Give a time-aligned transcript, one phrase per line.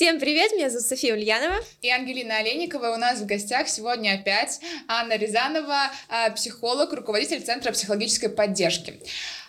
[0.00, 1.56] Всем привет, меня зовут София Ульянова.
[1.82, 2.94] И Ангелина Олейникова.
[2.94, 4.58] У нас в гостях сегодня опять
[4.88, 8.98] Анна Рязанова, а, психолог, руководитель Центра психологической поддержки.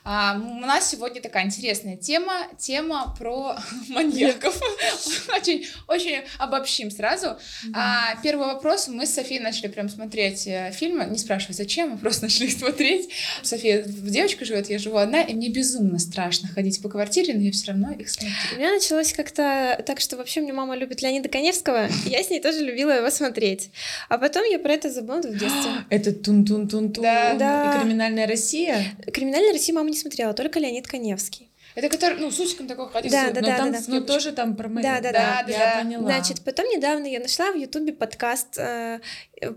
[0.03, 3.55] А, у нас сегодня такая интересная тема, тема про
[3.89, 4.59] маньяков.
[5.35, 7.37] очень, очень обобщим сразу.
[7.73, 8.87] А, первый вопрос.
[8.87, 11.05] Мы с Софией начали прям смотреть э, фильмы.
[11.05, 13.09] Не спрашивай, зачем, мы просто начали смотреть.
[13.43, 17.51] София, девочка живет, я живу одна, и мне безумно страшно ходить по квартире, но я
[17.51, 18.31] все равно их смотрю.
[18.55, 22.41] У меня началось как-то так, что вообще мне мама любит Леонида Коневского, я с ней
[22.41, 23.69] тоже любила его смотреть.
[24.09, 25.71] А потом я про это забыла в детстве.
[25.89, 27.03] Это тун-тун-тун-тун.
[27.03, 27.75] Да.
[27.75, 28.95] И Криминальная Россия.
[29.13, 31.51] Криминальная Россия мама не смотрела, только Леонид Коневский.
[31.73, 33.11] Это который, ну, с усиком такой ходит.
[33.11, 35.45] Да, суд, да, но да, там да, с Ну, тоже там про Да, да, да.
[35.47, 35.81] Я Да.
[35.81, 36.03] поняла.
[36.03, 38.99] Значит, потом недавно я нашла в Ютубе подкаст э,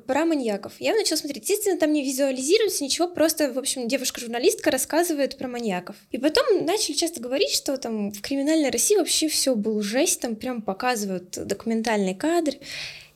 [0.06, 0.74] про маньяков.
[0.78, 1.42] Я начала смотреть.
[1.42, 5.96] Естественно, там не визуализируется ничего, просто, в общем, девушка-журналистка рассказывает про маньяков.
[6.12, 10.36] И потом начали часто говорить, что там в криминальной России вообще все было жесть, там
[10.36, 12.58] прям показывают документальные кадры.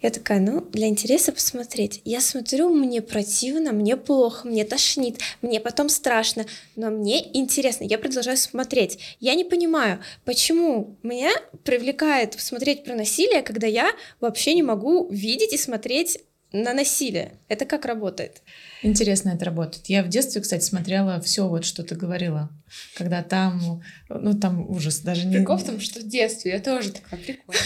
[0.00, 2.00] Я такая, ну, для интереса посмотреть.
[2.04, 6.46] Я смотрю, мне противно, мне плохо, мне тошнит, мне потом страшно,
[6.76, 8.98] но мне интересно, я продолжаю смотреть.
[9.18, 11.30] Я не понимаю, почему меня
[11.64, 16.20] привлекает смотреть про насилие, когда я вообще не могу видеть и смотреть
[16.52, 17.32] на насилие.
[17.48, 18.42] Это как работает?
[18.82, 19.86] Интересно это работает.
[19.86, 22.50] Я в детстве, кстати, смотрела все вот, что ты говорила.
[22.94, 25.36] Когда там, ну там ужас, даже не...
[25.36, 27.62] Прикол в том, что в детстве я тоже такая прикольная.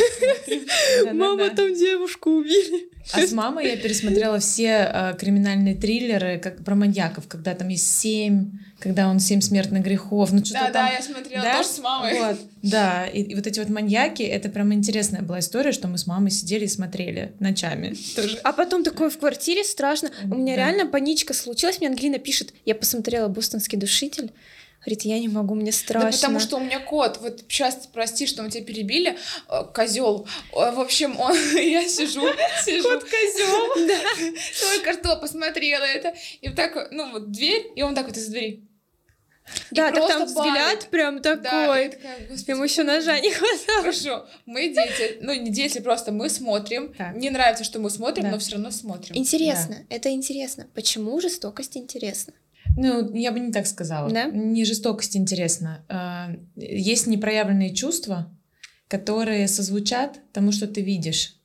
[1.12, 1.56] Да-да-да.
[1.56, 2.90] там девушку убили.
[3.12, 7.98] А с мамой я пересмотрела все э, криминальные триллеры как про маньяков, когда там есть
[7.98, 10.86] семь, когда он семь смертных грехов, ну что-то Да, там...
[10.86, 11.56] да, я смотрела Да?
[11.56, 12.18] тоже с мамой.
[12.18, 15.98] Вот, да, и, и вот эти вот маньяки, это прям интересная была история, что мы
[15.98, 17.96] с мамой сидели и смотрели ночами.
[18.14, 18.38] Тоже.
[18.44, 20.10] А потом такое в квартире страшно.
[20.24, 20.62] У меня Да.
[20.66, 21.78] реально паничка случилась.
[21.80, 24.30] Мне Ангелина пишет, я посмотрела «Бостонский душитель».
[24.84, 26.10] Говорит, я не могу, мне страшно.
[26.10, 29.16] Да потому что у меня кот, вот сейчас прости, что мы тебя перебили,
[29.74, 30.26] козел.
[30.52, 32.26] В общем, он, я сижу,
[32.64, 32.88] сижу.
[32.88, 33.86] Кот козел.
[33.86, 34.00] Да.
[34.60, 36.14] Только что посмотрела это.
[36.40, 38.64] И вот так, ну вот дверь, и он так вот из двери.
[39.70, 41.84] Да, так там взгляд прям Да, такой.
[41.84, 43.80] я такая, «Господи, Ему еще ножа не хватало.
[43.80, 46.94] Хорошо, мы дети, ну не дети, просто мы смотрим.
[46.94, 47.14] Так.
[47.16, 48.30] Не нравится, что мы смотрим, Да.
[48.30, 49.16] но все равно смотрим.
[49.16, 50.68] Интересно, это интересно.
[50.74, 52.32] Почему жестокость интересна?
[52.76, 54.10] Ну, я бы не так сказала.
[54.10, 54.24] Да?
[54.24, 55.84] Не жестокость интересна.
[55.88, 58.30] А, Есть непроявленные чувства,
[58.88, 61.36] которые созвучат тому, что ты видишь.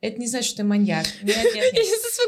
[0.00, 1.06] Это не значит, что ты маньяк.
[1.22, 1.74] Нет, нет, нет.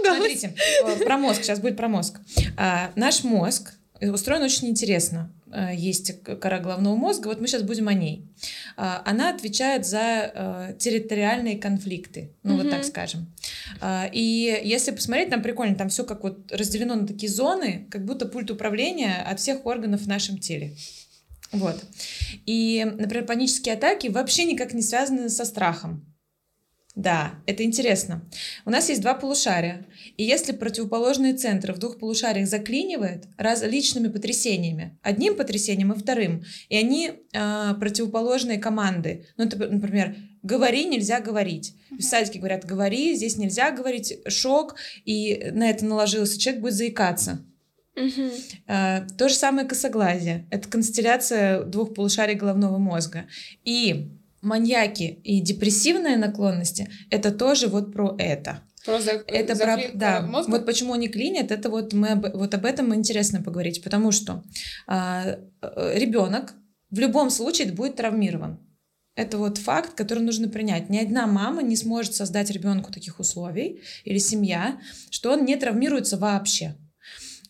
[0.06, 0.40] испугалась.
[0.40, 0.54] Смотрите,
[0.84, 2.20] э, про мозг, сейчас будет про мозг.
[2.56, 5.32] А, Наш мозг устроен очень интересно.
[5.50, 8.28] А, Есть кора головного мозга, вот мы сейчас будем о ней.
[8.76, 13.32] А, Она отвечает за э, территориальные конфликты, ну вот так скажем.
[13.80, 18.04] А, И если посмотреть, там прикольно, там все как вот разделено на такие зоны, как
[18.04, 20.76] будто пульт управления от всех органов в нашем теле.
[21.52, 21.84] Вот.
[22.46, 26.04] И, например, панические атаки вообще никак не связаны со страхом.
[26.96, 28.22] Да, это интересно.
[28.64, 29.86] У нас есть два полушария.
[30.16, 36.76] И если противоположные центры в двух полушариях заклинивает различными потрясениями, одним потрясением и вторым, и
[36.76, 39.26] они а, противоположные команды.
[39.36, 40.16] Ну, например,
[40.46, 41.74] говори, нельзя говорить.
[41.90, 47.44] В садике говорят, говори, здесь нельзя говорить, шок, и на это наложился, человек будет заикаться.
[47.96, 48.30] Мгм.
[48.66, 50.46] А, То же самое косоглазие.
[50.50, 53.26] Это констелляция двух полушарий головного мозга.
[53.64, 54.10] И
[54.42, 58.60] маньяки и депрессивные наклонности— это тоже вот про это.
[58.84, 62.94] Просто Это про, да, вот почему они клинят, это вот мы об, вот об этом
[62.94, 64.44] интересно поговорить, потому что
[64.86, 66.54] а, ребенок
[66.90, 68.60] в любом случае будет травмирован.
[69.16, 70.90] Это вот факт, который нужно принять.
[70.90, 74.78] Ни одна мама не сможет создать ребенку таких условий или семья,
[75.10, 76.76] что он не травмируется вообще.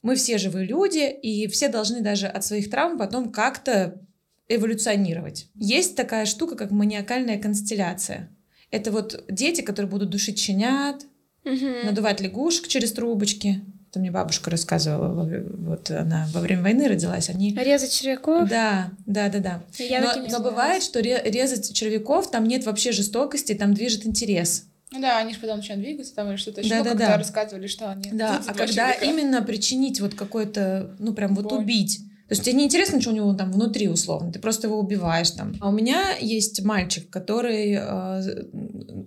[0.01, 4.01] Мы все живые люди, и все должны даже от своих травм потом как-то
[4.49, 5.49] эволюционировать.
[5.57, 8.31] Есть такая штука, как маниакальная констелляция.
[8.71, 11.05] Это вот дети, которые будут душить щенят,
[11.45, 11.87] Мгм.
[11.87, 13.61] надувать лягушек через трубочки.
[13.97, 15.27] Это мне бабушка рассказывала,
[15.57, 17.55] вот она во время войны родилась, они...
[17.55, 18.47] Резать червяков?
[18.47, 19.63] Да, да, да, да.
[19.79, 24.65] Я но, но бывает, что ре- резать червяков, там нет вообще жестокости, там движет интерес.
[24.93, 26.69] Ну да, они же потом начинают двигаться там или что-то еще.
[26.69, 27.17] Да, ну, да, когда да.
[27.17, 28.11] рассказывали, что они...
[28.13, 29.05] Да, а когда человека.
[29.07, 31.61] именно причинить вот какой-то, ну прям вот Боль.
[31.61, 32.01] убить.
[32.29, 35.31] То есть тебе не интересно, что у него там внутри условно, ты просто его убиваешь
[35.31, 35.55] там.
[35.61, 38.45] А у меня есть мальчик, который э,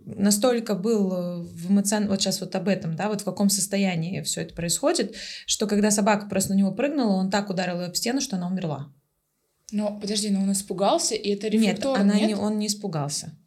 [0.06, 2.08] настолько был э, в эмоцион...
[2.08, 5.92] Вот сейчас вот об этом, да, вот в каком состоянии все это происходит, что когда
[5.92, 8.94] собака просто на него прыгнула, он так ударил ее об стену, что она умерла.
[9.74, 12.30] Ну, подожди, но он испугался, и это Нет, рефлекторно, она нет?
[12.30, 13.38] Не, он не испугался.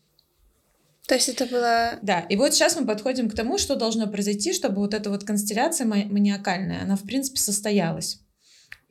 [1.07, 1.99] То есть это было...
[2.03, 5.25] Да, и вот сейчас мы подходим к тому, что должно произойти, чтобы вот эта вот
[5.25, 8.22] констелляция ма- маниакальная, она в принципе состоялась.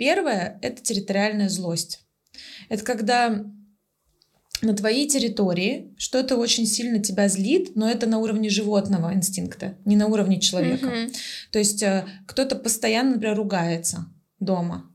[0.01, 1.99] Первое— это территориальная злость.
[2.69, 3.45] Это когда
[4.63, 9.95] на твоей территории что-то очень сильно тебя злит, но это на уровне животного инстинкта, не
[9.95, 10.87] на уровне человека.
[10.87, 11.11] Мгм.
[11.51, 14.07] То есть э, кто-то постоянно, например, ругается
[14.39, 14.91] дома.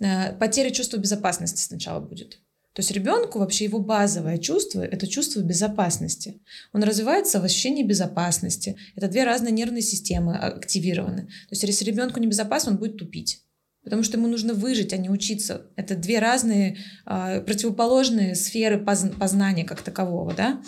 [0.00, 2.32] Э, Потеря чувства безопасности сначала будет.
[2.74, 6.42] То есть ребенку вообще его базовое чувство– это чувство безопасности.
[6.74, 8.76] Он развивается в ощущении безопасности.
[8.96, 11.22] Это две разные нервные системы активированы.
[11.22, 13.42] То есть если ребенку небезопасно, он будет тупить.
[13.84, 15.66] Потому что ему нужно выжить, а не учиться.
[15.76, 20.62] Это две разные а, противоположные сферы поз- познания как такового, да?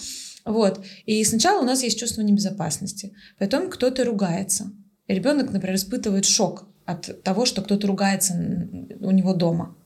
[0.44, 0.84] Вот.
[1.06, 3.14] И сначала у нас есть чувство небезопасности.
[3.38, 4.72] Потом кто-то ругается.
[5.06, 9.76] И ребенок, например, испытывает шок от того, что кто-то ругается у него дома.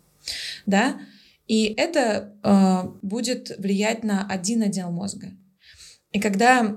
[0.67, 1.01] Да?
[1.47, 5.29] И это э, будет влиять на один отдел мозга.
[6.13, 6.77] И когда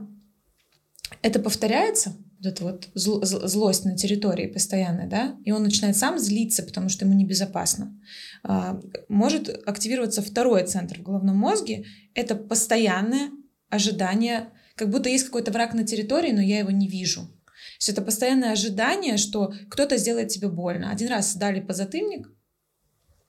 [1.22, 5.96] это повторяется, вот эта вот зл- зл- злость на территории постоянная, да, и он начинает
[5.96, 8.00] сам злиться, потому что ему небезопасно,
[8.44, 8.80] а,
[9.10, 11.86] может активироваться второй центр в головном мозге.
[12.16, 13.30] Это постоянное
[13.70, 17.22] ожидание, как будто есть какой-то враг на территории, но я его не вижу.
[17.22, 20.92] То есть это постоянное ожидание, что кто-то сделает тебе больно.
[20.92, 22.28] Один раз дали подзатыльник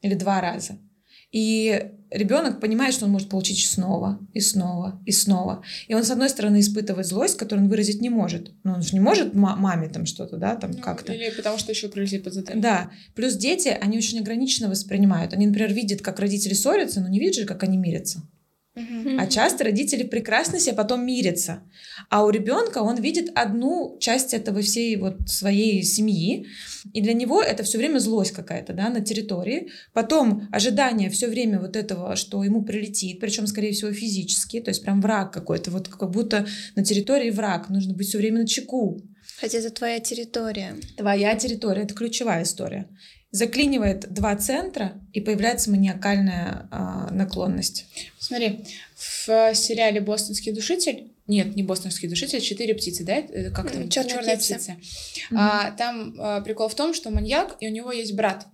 [0.00, 0.78] или два раза,
[1.32, 5.62] и ребенок понимает, что он может получить снова, и снова, и снова.
[5.88, 8.52] И он, с одной стороны, испытывает злость, которую он выразить не может.
[8.64, 11.12] Ну, он же не может ма- маме там что-то, да, там Ну, как-то.
[11.12, 12.62] Или потому что еще прилетит под затыльник.
[12.62, 12.90] Да.
[13.14, 15.32] Плюс дети, они очень ограниченно воспринимают.
[15.32, 18.22] Они, например, видят, как родители ссорятся, но не видят же, как они мирятся.
[18.74, 21.62] А часто родители прекрасно себя потом мирятся.
[22.08, 26.46] А у ребенка он видит одну часть этого всей вот своей семьи,
[26.94, 29.70] и для него это все время злость какая-то, да, на территории.
[29.92, 34.82] Потом ожидание все время вот этого, что ему прилетит, причем, скорее всего, физически, то есть
[34.82, 39.02] прям враг какой-то, вот как будто на территории враг, нужно быть все время на чеку.
[39.38, 40.76] Хотя это твоя территория.
[40.96, 42.88] Твоя территория, это ключевая история.
[43.32, 47.86] Заклинивает два центра, и появляется маниакальная а, наклонность.
[48.18, 48.64] Смотри,
[48.94, 53.14] в сериале «Бостонский душитель» нет, не «Бостонский душитель», «Четыре птицы», да?
[53.14, 53.82] Это Как там?
[53.82, 54.54] М, «Чёрная «Чёрная птица».
[54.54, 54.76] птица».
[55.34, 58.46] А, там а, прикол в том, что маньяк, и у него есть брат.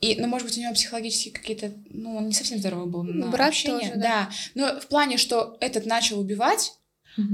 [0.00, 3.28] И, ну, может быть, у него психологические какие-то, ну, он не совсем здоровый был на
[3.28, 3.88] Брат общение.
[3.90, 4.30] тоже, да.
[4.54, 6.72] Но в плане, что этот начал убивать,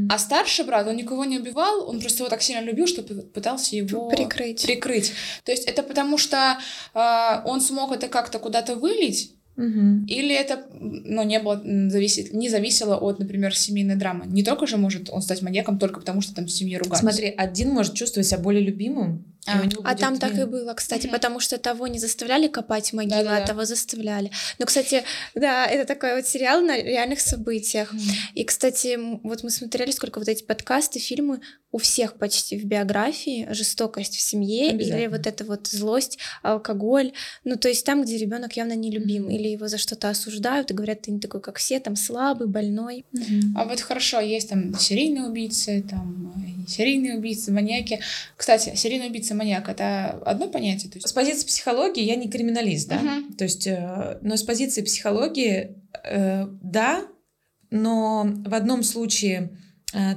[0.09, 3.77] А старший брат, он никого не убивал, он просто его так сильно любил, что пытался
[3.77, 4.63] его Прикрыть.
[4.63, 5.13] прикрыть.
[5.45, 6.59] То есть это потому, что
[6.95, 10.05] а, он смог это как-то куда-то вылить, Мгм.
[10.07, 11.61] или это ну, не, было,
[11.91, 14.25] зависит, не зависело от, например, семейной драмы?
[14.27, 17.03] Не только же может он стать маньяком только потому, что там в семье ругаются.
[17.03, 19.25] Смотри, один может чувствовать себя более любимым.
[19.49, 19.91] А.
[19.93, 21.15] А там так и было, кстати, Мгм.
[21.15, 23.45] потому что того не заставляли копать могилы, Да-да-да.
[23.45, 24.31] а того заставляли.
[24.59, 25.05] Но, кстати,
[25.35, 27.93] да, это такой вот сериал на реальных событиях.
[27.93, 28.03] Мгм.
[28.35, 33.47] И, кстати, вот мы смотрели, сколько вот эти подкасты, фильмы, у всех почти в биографии
[33.51, 37.13] жестокость в семье или вот эта вот злость, алкоголь.
[37.45, 39.31] Ну, то есть там, где ребенок явно не любим, Мгм.
[39.31, 43.05] или его за что-то осуждают и говорят, ты не такой, как все, там слабый, больной.
[43.13, 43.55] Мгм.
[43.57, 48.01] А вот хорошо, есть там серийные убийцы, там э, серийные убийцы, маньяки.
[48.37, 50.91] Кстати, серийный убийца, маньяк— это одно понятие?
[50.91, 51.09] То есть...
[51.09, 52.99] С позиции психологии я не криминалист, да?
[52.99, 53.35] Мгм.
[53.35, 57.07] То есть, э, но с позиции психологии, э, да,
[57.71, 59.51] но в одном случае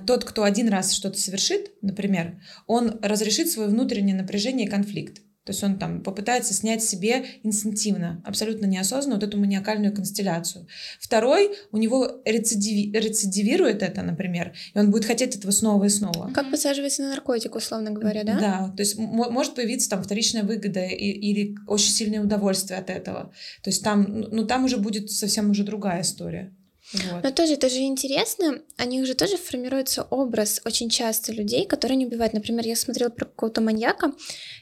[0.06, 5.22] тот, кто один раз что-то совершит, например, он разрешит свое внутреннее напряжение и конфликт.
[5.44, 10.68] То есть он там попытается снять себе инстинктивно, абсолютно неосознанно вот эту маниакальную констелляцию.
[11.00, 16.32] Второй, у него рецидиви- рецидивирует это, например, и он будет хотеть этого снова и снова.
[16.32, 18.40] Как подсаживается на наркотик, условно говоря, да?
[18.40, 23.32] Да, то есть может появиться там вторичная выгода и- или очень сильное удовольствие от этого.
[23.64, 26.54] То есть там, ну ну, там уже будет совсем уже другая история.
[26.94, 27.24] Вот.
[27.24, 31.98] Но тоже это же интересно, о них же тоже формируется образ очень часто людей, которые
[31.98, 32.34] не убивают.
[32.34, 34.14] Например, я смотрела про какого-то маньяка,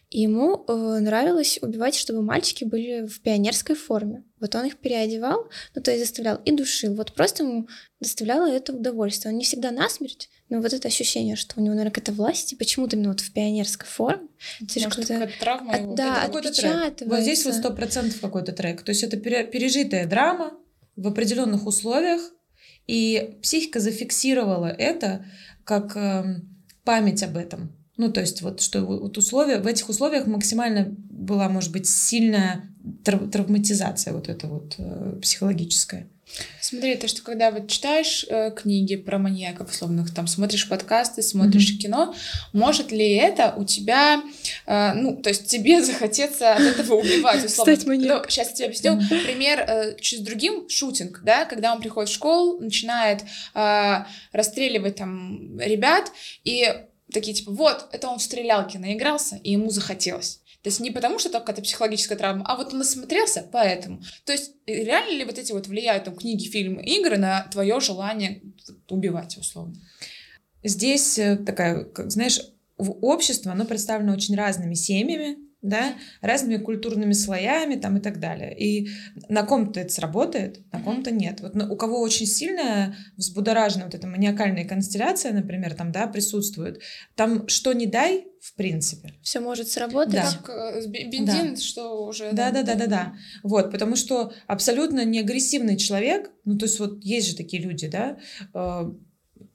[0.10, 4.24] и ему э, нравилось убивать, чтобы мальчики были в пионерской форме.
[4.40, 6.96] Вот он их переодевал, ну то есть заставлял и душил.
[6.96, 7.68] Вот просто ему
[8.00, 9.32] доставляло это удовольствие.
[9.32, 12.56] Он не всегда насмерть, но вот это ощущение, что у него, наверное, какая-то власть, и
[12.56, 14.28] почему-то именно вот в пионерской форме.
[14.62, 15.96] Это же Может, какая-то травма А, его?
[15.96, 17.02] да, это какой-то трек.
[17.08, 18.82] Вот здесь вот сто процентов какой-то трек.
[18.84, 20.58] То есть это пере- пережитая драма
[21.00, 22.22] в определенных условиях,
[22.88, 25.26] и психика зафиксировала это
[25.64, 27.72] как эм, память об этом.
[27.98, 32.64] Ну, то есть вот что вот условия, в этих условиях максимально была, может быть, сильная
[33.04, 36.08] трав- травматизация вот эта вот э, психологическая.
[36.62, 41.78] Смотри, то, что когда вот читаешь э, книги про маньяков, условных, там смотришь подкасты, смотришь
[41.80, 42.14] кино,
[42.54, 44.22] может ли это у тебя,
[44.66, 47.76] э, ну, то есть тебе захотеться от этого убивать, условно.
[47.76, 48.18] Стать маньяком.
[48.24, 48.92] Ну, сейчас я тебе объясню.
[48.94, 49.08] Мгм.
[49.26, 53.24] Пример э, с другим, шутинг, да, когда он приходит в школу, начинает
[53.56, 56.12] э, расстреливать там ребят,
[56.44, 56.72] и
[57.12, 60.42] такие типа, вот, это он в стрелялке наигрался, и ему захотелось.
[60.62, 64.02] То есть не потому, что это психологическая травма, а вот он насмотрелся, поэтому.
[64.26, 67.80] То есть э, реально ли вот эти вот влияют там книги, фильмы, игры на твое
[67.80, 68.42] желание
[68.90, 69.76] убивать условно?
[70.64, 72.42] Здесь э, такая, как знаешь,
[72.78, 78.58] общество, оно представлено очень разными семьями, да, разными культурными слоями там и так далее.
[78.58, 78.90] И
[79.28, 81.42] на ком-то это сработает, на ком-то нет.
[81.42, 86.82] Вот у кого очень сильная взбудоражена вот эта маниакальная констелляция, например, там, да, присутствует,
[87.16, 89.14] там что не дай, в принципе.
[89.22, 90.14] Все может сработать.
[90.14, 90.32] Да.
[90.44, 91.62] Как э, бензин, да.
[91.62, 92.32] что уже...
[92.32, 93.14] Да, да, да, да, да.
[93.44, 97.90] Вот, потому что абсолютно не агрессивный человек, ну, то есть вот есть же такие люди,
[97.90, 98.18] да,
[98.54, 98.92] э,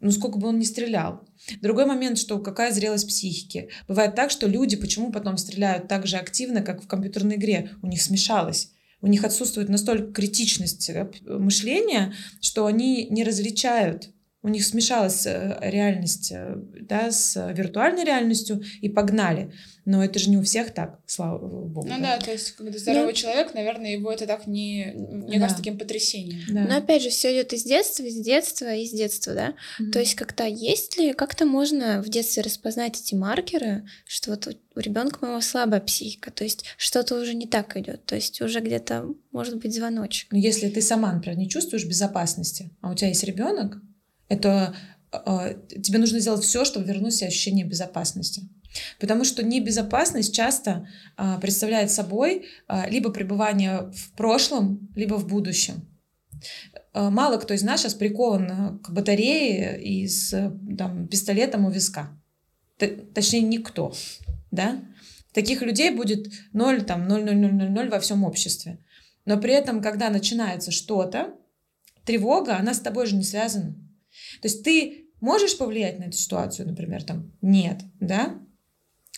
[0.04, 1.26] ну, сколько бы он ни стрелял.
[1.62, 3.70] Другой момент, что какая зрелость психики.
[3.88, 7.70] Бывает так, что люди почему потом стреляют так же активно, как в компьютерной игре.
[7.80, 8.70] У них смешалось.
[9.00, 14.10] У них отсутствует настолько критичность э, мышления, что они не различают
[14.44, 19.50] у них смешалась э, реальность э, да, с виртуальной реальностью и погнали.
[19.86, 21.88] Но это же не у всех так, слава богу.
[21.88, 23.20] Ну да, да то есть, когда здоровый да.
[23.20, 25.40] человек, наверное, его это так не, не да.
[25.40, 26.40] кажется таким потрясением.
[26.50, 26.66] Да.
[26.68, 29.54] Но опять же, все идет из детства, из детства, из детства, да.
[29.80, 29.90] Mm-hmm.
[29.92, 34.78] То есть, как-то есть ли, как-то можно в детстве распознать эти маркеры, что вот у
[34.78, 39.06] ребенка моего слабая психика, то есть что-то уже не так идет, то есть уже где-то
[39.32, 40.30] может быть звоночек.
[40.32, 43.78] Но если ты сама, например, не чувствуешь безопасности, а у тебя есть ребенок,
[44.28, 44.74] это
[45.12, 48.48] э, тебе нужно сделать все, чтобы вернуть себе ощущение безопасности.
[48.98, 55.88] Потому что небезопасность часто э, представляет собой э, либо пребывание в прошлом, либо в будущем.
[56.92, 60.30] Э, мало кто из нас сейчас прикован к батарее и с
[60.76, 62.10] там, пистолетом у виска.
[62.78, 63.94] Т точнее, никто.
[64.50, 64.82] Да?
[65.32, 68.78] Таких людей будет 0, там, 0, 0, 0, 0, 0 во всем обществе.
[69.24, 71.34] Но при этом, когда начинается что-то,
[72.04, 73.74] тревога, она с тобой же не связана.
[74.44, 78.42] То есть ты можешь повлиять на эту ситуацию, например, там, нет, да,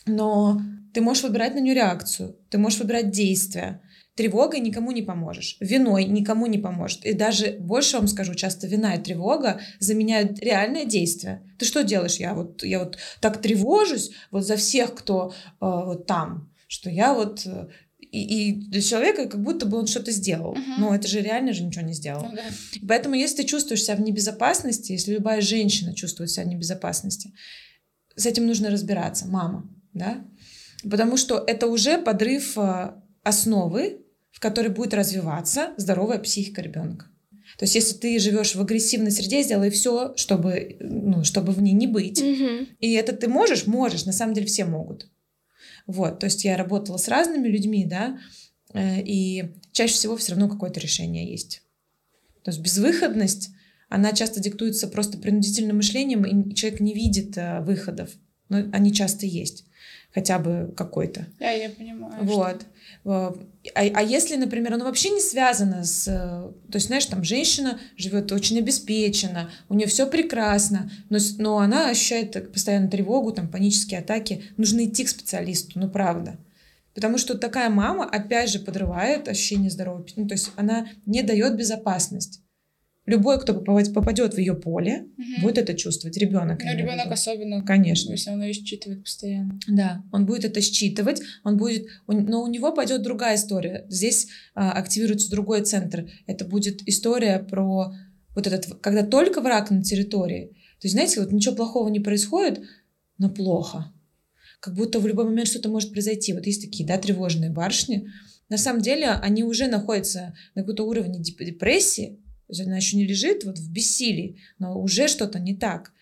[0.07, 0.61] но
[0.95, 3.83] ты можешь выбирать на нее реакцию, ты можешь выбирать действия.
[4.15, 7.05] Тревогой никому не поможешь, виной никому не поможет.
[7.05, 11.43] И даже больше вам скажу, часто вина и тревога заменяют реальное действие.
[11.59, 12.19] Ты что делаешь?
[12.19, 17.15] Я вот, я вот так тревожусь вот за всех, кто э, вот там, что я
[17.15, 17.67] вот э,
[18.13, 20.55] и, и для человека как будто бы он что-то сделал.
[20.55, 20.75] Uh-huh.
[20.79, 22.25] Но это же реально же ничего не сделал.
[22.25, 22.81] Uh-huh.
[22.87, 27.33] Поэтому если ты чувствуешь себя в небезопасности, если любая женщина чувствует себя в небезопасности,
[28.15, 30.25] с этим нужно разбираться, мама, да?
[30.89, 37.07] Потому что это уже подрыв э, основы, в которой будет развиваться здоровая психика ребенка.
[37.59, 41.73] То есть, если ты живешь в агрессивной среде, сделай все, чтобы, ну, чтобы в ней
[41.73, 42.21] не быть.
[42.21, 42.67] Угу.
[42.81, 44.05] И это ты можешь, можешь.
[44.05, 45.09] На самом деле все могут.
[45.87, 48.19] Вот, то есть я работала с разными людьми, да,
[48.73, 51.63] э, и чаще всего все равно какое-то решение есть.
[52.43, 53.51] То есть безвыходность,
[53.89, 58.11] она часто диктуется просто принудительным мышлением, и человек не видит э, выходов,
[58.49, 59.65] но они часто есть
[60.17, 61.27] хотя бы какой-то.
[61.39, 62.15] Да, я понимаю.
[62.23, 62.65] Вот.
[63.05, 63.35] А,
[63.75, 66.05] а если, например, оно вообще не связано с...
[66.07, 71.91] То есть, знаешь, там женщина живет очень обеспеченно, у нее все прекрасно, но, но она
[71.91, 76.39] ощущает постоянно тревогу, там, панические атаки, нужно идти к специалисту, ну правда.
[76.95, 80.07] Потому что такая мама, опять же, подрывает ощущение здоровья.
[80.17, 82.41] Ну, то есть она не дает безопасность.
[83.07, 85.43] Любой, кто попадет в ее поле, угу.
[85.43, 86.17] будет это чувствовать.
[86.17, 86.63] Ребенок.
[86.65, 87.63] Ну, ребенок особенно.
[87.63, 88.11] Конечно.
[88.11, 89.61] Если он ее считывает постоянно.
[89.69, 93.87] Да, он будет это считывать, он будет, но у него пойдет другая история.
[93.89, 96.11] Здесь а, активируется другой центр.
[96.27, 97.95] Это будет история про
[98.35, 100.49] вот этот, когда только враг на территории.
[100.81, 102.61] То есть, знаете, вот ничего плохого не происходит,
[103.19, 103.93] но плохо.
[104.59, 106.33] Как будто в любой момент что-то может произойти.
[106.33, 108.09] Вот есть такие, да, тревожные барышни.
[108.49, 113.07] На самом деле они уже находятся на каком-то уровне депрессии, то есть она еще не
[113.07, 115.93] лежит вот в бессилии, но уже что-то не так.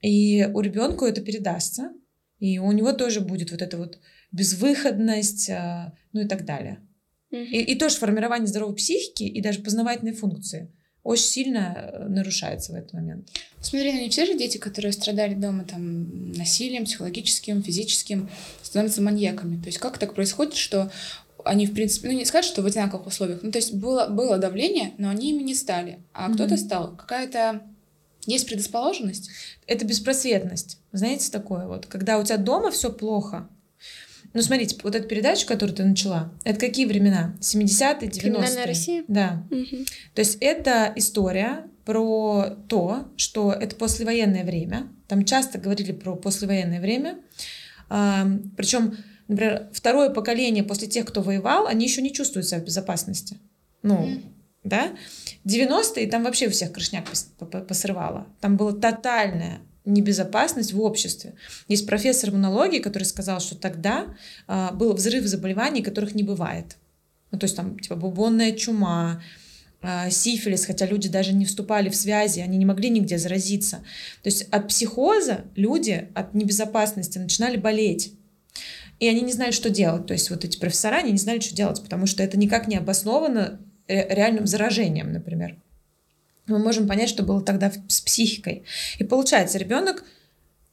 [0.00, 1.90] И у ребенка это передастся,
[2.38, 3.98] и у него тоже будет вот эта вот
[4.32, 6.80] безвыходность, а, ну и так далее.
[7.32, 7.44] Mm-hmm.
[7.46, 12.74] И, и тоже формирование здоровой психики и даже познавательной функции очень сильно э, нарушается в
[12.74, 13.28] этот момент.
[13.60, 18.28] Смотри, ну не все же дети, которые страдали дома там насилием, психологическим, физическим,
[18.62, 19.60] становятся маньяками.
[19.60, 20.90] То есть как так происходит, что
[21.44, 24.38] они, в принципе, ну не сказать, что в одинаковых условиях, ну то есть было, было
[24.38, 26.34] давление, но они ими не стали, а mm-hmm.
[26.34, 26.96] кто-то стал.
[26.96, 27.62] Какая-то
[28.26, 29.30] есть предрасположенность?
[29.66, 30.78] Это беспросветность.
[30.92, 33.48] Знаете, такое вот, когда у тебя дома все плохо.
[34.32, 37.34] Ну, смотрите, вот эту передачу, которую ты начала, это какие времена?
[37.40, 38.20] 70-е, 90-е?
[38.20, 39.04] Криминальная Россия?
[39.08, 39.44] Да.
[39.50, 39.84] Угу.
[40.14, 44.88] То есть это история про то, что это послевоенное время.
[45.08, 47.18] Там часто говорили про послевоенное время.
[47.88, 48.96] Причем
[49.30, 53.38] например, второе поколение после тех, кто воевал, они еще не чувствуют себя в безопасности.
[53.82, 54.20] Ну,
[54.64, 54.92] да?
[55.44, 57.06] 90-е там вообще у всех крышняк
[57.66, 58.26] посрывало.
[58.40, 61.34] Там было тотальное небезопасность в обществе.
[61.68, 64.06] Есть профессор иммунологии, который сказал, что тогда
[64.46, 66.76] а, был взрыв заболеваний, которых не бывает.
[67.30, 69.22] Ну, то есть там типа бубонная чума,
[69.80, 73.76] а, сифилис, хотя люди даже не вступали в связи, они не могли нигде заразиться.
[74.22, 78.12] То есть от психоза люди от небезопасности начинали болеть.
[79.00, 80.06] И они не знали, что делать.
[80.06, 82.76] То есть вот эти профессора, они не знали, что делать, потому что это никак не
[82.76, 85.56] обосновано реальным заражением, например.
[86.46, 88.64] Мы можем понять, что было тогда с психикой.
[88.98, 90.04] И получается, ребенок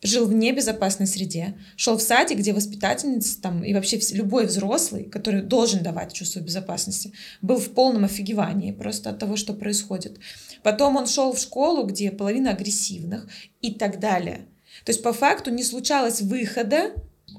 [0.03, 5.41] жил в небезопасной среде, шел в садик, где воспитательница там, и вообще любой взрослый, который
[5.41, 10.19] должен давать чувство безопасности, был в полном офигевании просто от того, что происходит.
[10.61, 13.27] Потом он шел в школу, где половина агрессивных
[13.61, 14.45] и так далее.
[14.85, 16.91] То есть по факту не случалось выхода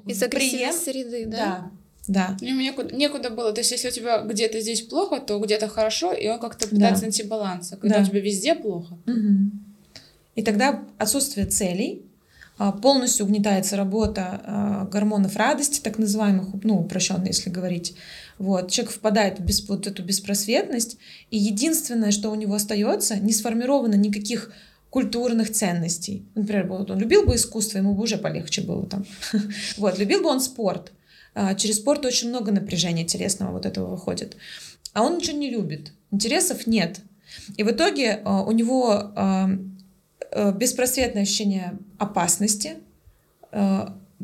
[0.09, 1.37] из агрессивной среды, да?
[1.37, 1.71] Да.
[2.09, 2.37] Да.
[2.41, 3.53] Ему некуда, некуда было.
[3.53, 7.03] То есть, если у тебя где-то здесь плохо, то где-то хорошо, и он как-то пытается
[7.03, 7.07] да.
[7.09, 7.73] найти баланс.
[7.73, 8.03] А когда да.
[8.03, 8.95] у тебя везде плохо.
[9.07, 9.51] Угу.
[10.35, 12.07] И тогда отсутствие целей,
[12.59, 17.95] а, полностью угнетается работа а, гормонов радости, так называемых, ну, упрощенно, если говорить.
[18.39, 18.71] Вот.
[18.71, 20.97] Человек впадает в бес, вот эту беспросветность,
[21.31, 24.53] и единственное, что у него остается, не сформировано никаких
[24.91, 26.27] культурных ценностей.
[26.35, 29.05] Например, вот он любил бы искусство, ему бы уже полегче было там.
[29.77, 30.93] Вот, любил бы он спорт.
[31.35, 34.37] А, через спорт очень много напряжения телесного вот этого выходит.
[34.93, 35.93] А он ничего не любит.
[36.11, 37.01] Интересов нет.
[37.57, 39.13] И в итоге у него
[40.31, 42.77] Э, беспросветное ощущение опасности,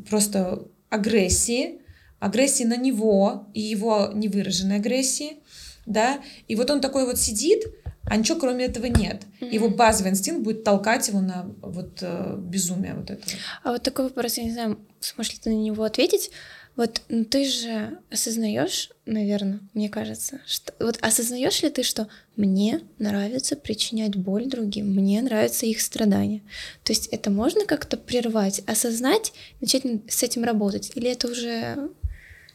[0.09, 1.81] просто агрессии,
[2.21, 5.39] агрессии на него и его невыраженной агрессии,
[5.87, 7.65] да, и вот он такой вот сидит,
[8.07, 9.23] а ничего кроме этого нет.
[9.41, 13.23] Его базовый инстинкт будет толкать его на вот э, безумие вот это.
[13.63, 16.31] А вот такой вопрос, я не знаю, сможешь ли ты на него ответить.
[16.77, 22.81] Вот ну, ты же осознаешь, наверное, мне кажется, что вот осознаешь ли ты, что мне
[22.99, 26.43] нравится причинять боль другим, мне нравятся их страдания.
[26.83, 31.91] То есть это можно как-то прервать, осознать, начать с этим работать, или это уже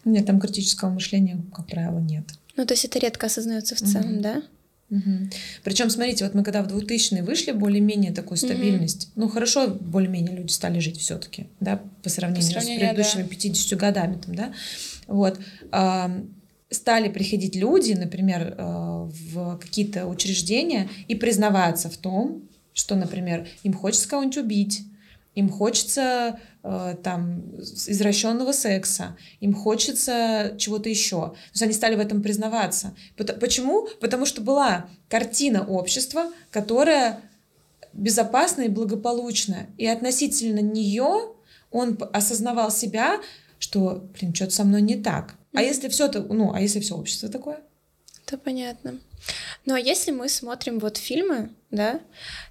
[0.06, 2.26] нет, там критического мышления, как правило, нет.
[2.56, 4.22] Ну, то есть это редко осознается в целом, угу.
[4.22, 4.44] да?
[4.90, 5.30] Угу.
[5.64, 9.22] Причем, смотрите, вот мы когда в 2000-е вышли, более-менее такую стабильность, угу.
[9.22, 13.30] ну хорошо, более-менее люди стали жить все-таки, да, по сравнению, по сравнению с предыдущими да.
[13.30, 14.54] 50 годами, там, да,
[15.08, 15.40] вот,
[16.72, 23.74] стали приходить люди, например, э, в какие-то учреждения и признаваться в том, что, например, им
[23.74, 24.84] хочется кого-нибудь убить,
[25.40, 31.30] им хочется э, там извращенного секса, им хочется чего-то еще.
[31.30, 32.96] То есть они стали в этом признаваться.
[33.16, 33.88] Почему?
[34.02, 37.22] Потому что была картина общества, которая
[37.94, 39.68] безопасна и благополучна.
[39.78, 41.34] И относительно нее
[41.72, 43.22] он осознавал себя,
[43.58, 45.36] что, блин, что-то со мной не так.
[45.54, 47.60] А если все это, ну, а если все общество такое?
[48.26, 49.00] Это понятно.
[49.66, 52.00] Ну а если мы смотрим вот фильмы, да,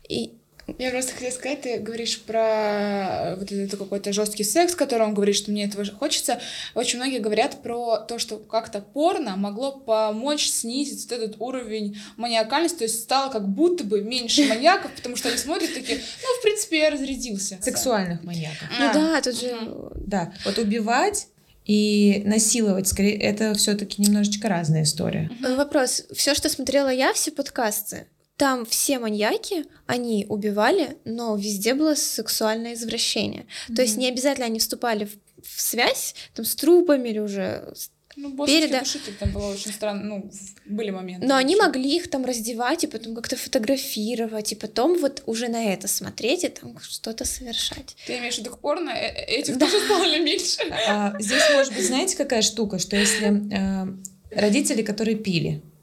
[0.09, 0.39] и
[0.79, 5.37] я просто хотела сказать, ты говоришь про вот этот какой-то жесткий секс, который он говорит,
[5.37, 6.41] что мне этого хочется.
[6.75, 12.79] Очень многие говорят про то, что как-то порно могло помочь снизить вот этот уровень маниакальности,
[12.79, 16.43] то есть стало как будто бы меньше маньяков, потому что они смотрят такие, ну, в
[16.43, 17.59] принципе, я разрядился.
[17.63, 18.69] Сексуальных маньяков.
[18.79, 19.57] Ну да, тут же...
[19.97, 21.29] Да, вот убивать
[21.65, 25.31] и насиловать, скорее, это все-таки немножечко разная история.
[25.57, 26.05] Вопрос.
[26.15, 28.07] Все, что смотрела я, все подкасты,
[28.39, 33.43] там все маньяки, они убивали, но везде было сексуальное извращение.
[33.43, 33.75] Mm-hmm.
[33.75, 37.75] То есть не обязательно они вступали в, в связь там, с трупами или уже
[38.15, 38.79] ну, переда...
[38.81, 40.31] душитель там было очень странно, ну,
[40.67, 41.27] были моменты.
[41.27, 45.73] Но они могли их там раздевать и потом как-то фотографировать, и потом вот уже на
[45.73, 47.97] это смотреть и там что-то совершать.
[48.07, 48.91] Ты имеешь в виду порно?
[48.91, 49.67] Э, э, этих да.
[49.67, 50.61] тоже стало меньше.
[50.89, 53.87] А, здесь может быть, знаете, какая штука, что если э,
[54.31, 55.78] родители, которые пили, а,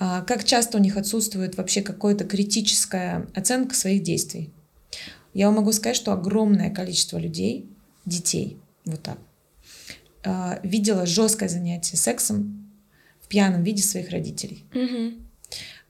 [0.00, 4.50] как часто у них отсутствует вообще какая-то критическая оценка своих действий?
[5.34, 7.68] Я вам могу сказать, что огромное количество людей,
[8.06, 9.18] детей, вот так,
[10.24, 12.70] а, видела жесткое занятие сексом
[13.20, 14.64] в пьяном виде своих родителей.
[14.74, 15.22] Угу.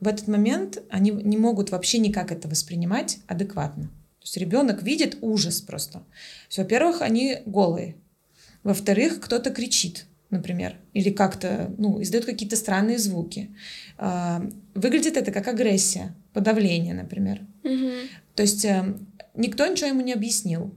[0.01, 3.85] В этот момент они не могут вообще никак это воспринимать адекватно.
[3.85, 6.03] То есть ребенок видит ужас просто.
[6.57, 7.96] Во-первых, они голые.
[8.62, 13.51] Во-вторых, кто-то кричит например, или как-то, ну, издает какие-то странные звуки.
[13.99, 17.40] А, выглядит это как агрессия, подавление, например.
[17.64, 17.90] Угу.
[18.35, 18.97] То есть э,
[19.35, 20.73] никто ничего ему не объяснил.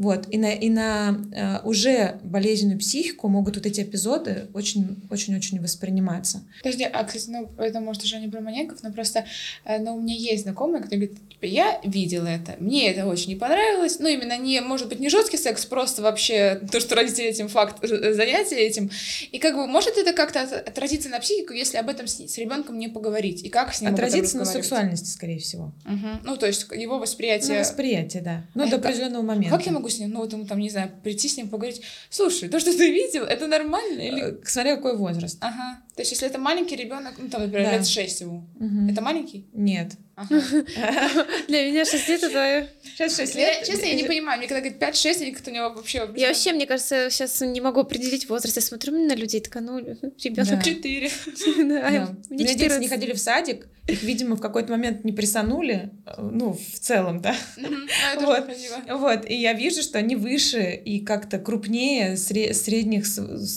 [0.00, 0.26] Вот.
[0.30, 6.42] И на, и на э, уже болезненную психику могут вот эти эпизоды очень-очень-очень восприниматься.
[6.62, 9.26] Подожди, а, кстати, ну, это может уже не про маньяков, но просто,
[9.66, 13.28] э, ну, у меня есть знакомые, которые говорят, типа, я видела это, мне это очень
[13.28, 17.26] не понравилось, ну, именно не, может быть, не жесткий секс, просто вообще то, что родители
[17.26, 18.90] этим факт, э, занятия этим,
[19.30, 22.78] и как бы, может это как-то отразиться на психику, если об этом с, с ребенком
[22.78, 25.74] не поговорить, и как с ним Отразиться на сексуальности, скорее всего.
[25.84, 26.08] Угу.
[26.24, 27.56] Ну, то есть его восприятие...
[27.56, 28.46] Ну, восприятие, да.
[28.54, 29.54] Ну, а до определенного момента.
[29.54, 31.82] Как я могу с ним, ну, вот ему там, не знаю, прийти с ним поговорить,
[32.08, 34.00] слушай, то, что ты видел, это нормально?
[34.00, 34.22] Или...
[34.22, 35.38] Э, смотря какой возраст.
[35.40, 35.82] Ага.
[35.94, 37.78] То есть, если это маленький ребенок, ну, там, например, да.
[37.78, 38.90] лет 6 ему, угу.
[38.90, 39.46] это маленький?
[39.52, 39.92] Нет.
[40.28, 42.68] Для меня 6 лет это...
[43.00, 43.64] Сейчас 6 лет.
[43.66, 44.38] Честно, я не понимаю.
[44.38, 46.06] Мне когда говорят 5-6, я как-то у него вообще...
[46.16, 48.56] Я вообще, мне кажется, сейчас не могу определить возраст.
[48.56, 51.10] Я смотрю на людей, такая, ну, ребенок 4.
[52.28, 56.78] Мне дети не ходили в садик, их, видимо, в какой-то момент не присанули, ну, в
[56.78, 57.34] целом, да.
[57.56, 58.50] А, вот.
[58.88, 59.30] вот.
[59.30, 63.06] И я вижу, что они выше и как-то крупнее средних,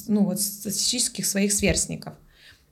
[0.08, 2.14] ну, вот, статистических своих сверстников.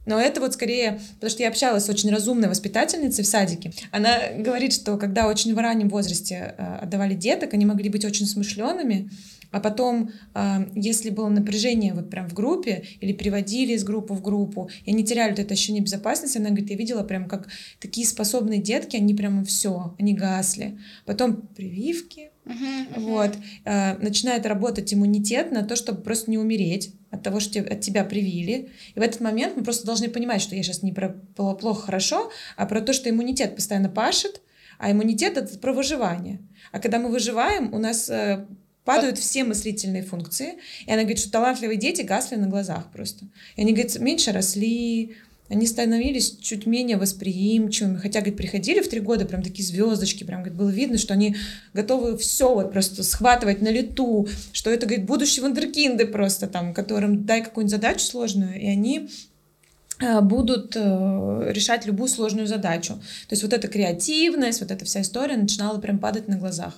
[0.05, 3.71] Но это вот скорее, потому что я общалась с очень разумной воспитательницей в садике.
[3.91, 8.25] Она говорит, что когда очень в раннем возрасте э, отдавали деток, они могли быть очень
[8.25, 9.11] смышленными,
[9.51, 14.21] а потом, э, если было напряжение вот прям в группе, или приводили из группы в
[14.21, 18.07] группу, и они теряли вот это ощущение безопасности, она говорит, я видела прям как такие
[18.07, 20.79] способные детки, они прямо все, они гасли.
[21.05, 22.99] Потом прививки, uh-huh, uh-huh.
[23.01, 27.81] вот, э, начинает работать иммунитет на то, чтобы просто не умереть от того, что от
[27.81, 28.69] тебя привили.
[28.95, 32.31] И в этот момент мы просто должны понимать, что я сейчас не про плохо, хорошо,
[32.55, 34.41] а про то, что иммунитет постоянно пашет,
[34.79, 36.39] а иммунитет— это про выживание.
[36.71, 38.45] А когда мы выживаем, у нас э,
[38.83, 40.55] падают все мыслительные функции.
[40.85, 43.25] И она говорит, что талантливые дети гасли на глазах просто.
[43.55, 45.15] И они, говорит, меньше росли,
[45.51, 50.43] они становились чуть менее восприимчивыми, хотя, говорит, приходили в три года прям такие звездочки, прям,
[50.43, 51.35] говорит, было видно, что они
[51.73, 57.25] готовы все вот просто схватывать на лету, что это, говорит, будущие вундеркинды просто там, которым
[57.25, 59.09] дай какую-нибудь задачу сложную, и они
[60.21, 62.93] будут э, решать любую сложную задачу.
[63.27, 66.73] То есть вот эта креативность, вот эта вся история начинала прям падать на глазах.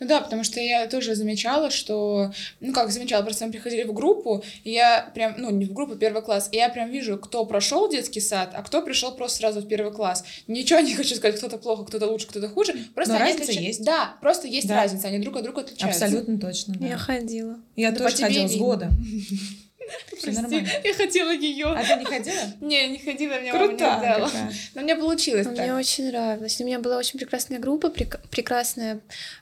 [0.00, 3.92] Ну да, потому что я тоже замечала, что, ну как замечала, просто мы приходили в
[3.92, 7.44] группу, и я прям, ну не в группу, первый класс, и я прям вижу, кто
[7.44, 10.24] прошел детский сад, а кто пришел просто сразу в первый класс.
[10.46, 12.74] Ничего не хочу сказать, кто-то плохо, кто-то лучше, кто-то хуже.
[12.94, 13.60] Просто Но разница отлич...
[13.60, 13.84] есть.
[13.84, 14.76] Да, просто есть да.
[14.76, 16.04] разница, они друг от друга отличаются.
[16.04, 16.74] Абсолютно точно.
[16.78, 16.86] Да.
[16.86, 17.56] Я ходила.
[17.76, 18.90] Я да тоже ходила с года.
[20.16, 20.68] Все нормально.
[20.84, 21.66] Я хотела ее.
[21.66, 22.36] А ты не ходила?
[22.60, 24.30] Не, не ходила, мне мама не дала.
[24.74, 25.58] Но мне получилось так.
[25.58, 26.60] Мне очень нравилось.
[26.60, 29.00] У меня была очень прекрасная группа, прекрасная,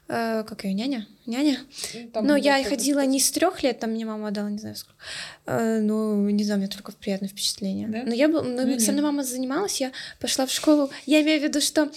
[0.09, 1.06] э, как ее, няня?
[1.27, 1.59] Няня?
[2.15, 4.97] Ну, Но я ходила не с трех лет, там мне мама дала, не знаю сколько.
[5.47, 7.89] Э, ну, не знаю, у меня только приятное впечатление.
[7.89, 8.03] Да?
[8.05, 10.91] Но я ну, ну, со мной мама занималась, я пошла в школу.
[11.05, 11.91] Я имею в виду, что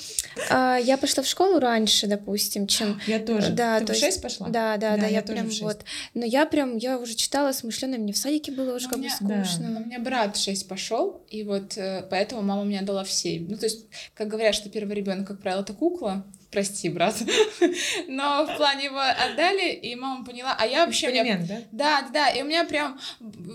[0.50, 3.00] э, я пошла в школу раньше, допустим, чем.
[3.08, 3.52] Я тоже.
[3.52, 4.48] Да, Ты то в 6 пошла?
[4.48, 5.84] Да, да, да, да я, я прям вот.
[6.13, 9.70] Но я прям, я уже читала смышленая, мне в садике было уже как бы скучно.
[9.74, 9.80] Да.
[9.82, 13.48] У меня брат 6 пошел, и вот э, поэтому мама мне дала в 7.
[13.50, 17.15] Ну, то есть, как говорят, что первый ребенок, как правило, это кукла, прости, брат.
[18.07, 21.07] Но в плане его отдали, и мама поняла, а я вообще...
[21.07, 21.62] Эксперимент, меня...
[21.71, 22.01] да?
[22.01, 22.99] Да, да, и у меня прям...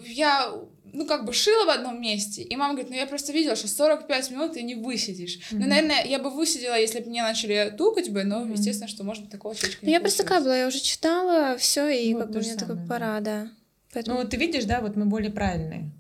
[0.07, 0.53] Я
[0.95, 3.67] ну, как бы шила в одном месте, и мама говорит, ну, я просто видела, что
[3.67, 5.39] 45 минут ты не высидишь.
[5.39, 5.59] Mm-hmm.
[5.59, 8.53] Ну, наверное, я бы высидела, если бы мне начали тукать бы, но, mm-hmm.
[8.53, 12.15] естественно, что, может, такого человека Ну, я просто такая была, я уже читала все и
[12.15, 13.49] вот как бы мне такая пора, да.
[13.93, 14.23] Поэтому...
[14.23, 15.91] Ну, ты видишь, да, вот мы более правильные.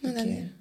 [0.00, 0.36] Ну, такие.
[0.36, 0.59] да, да.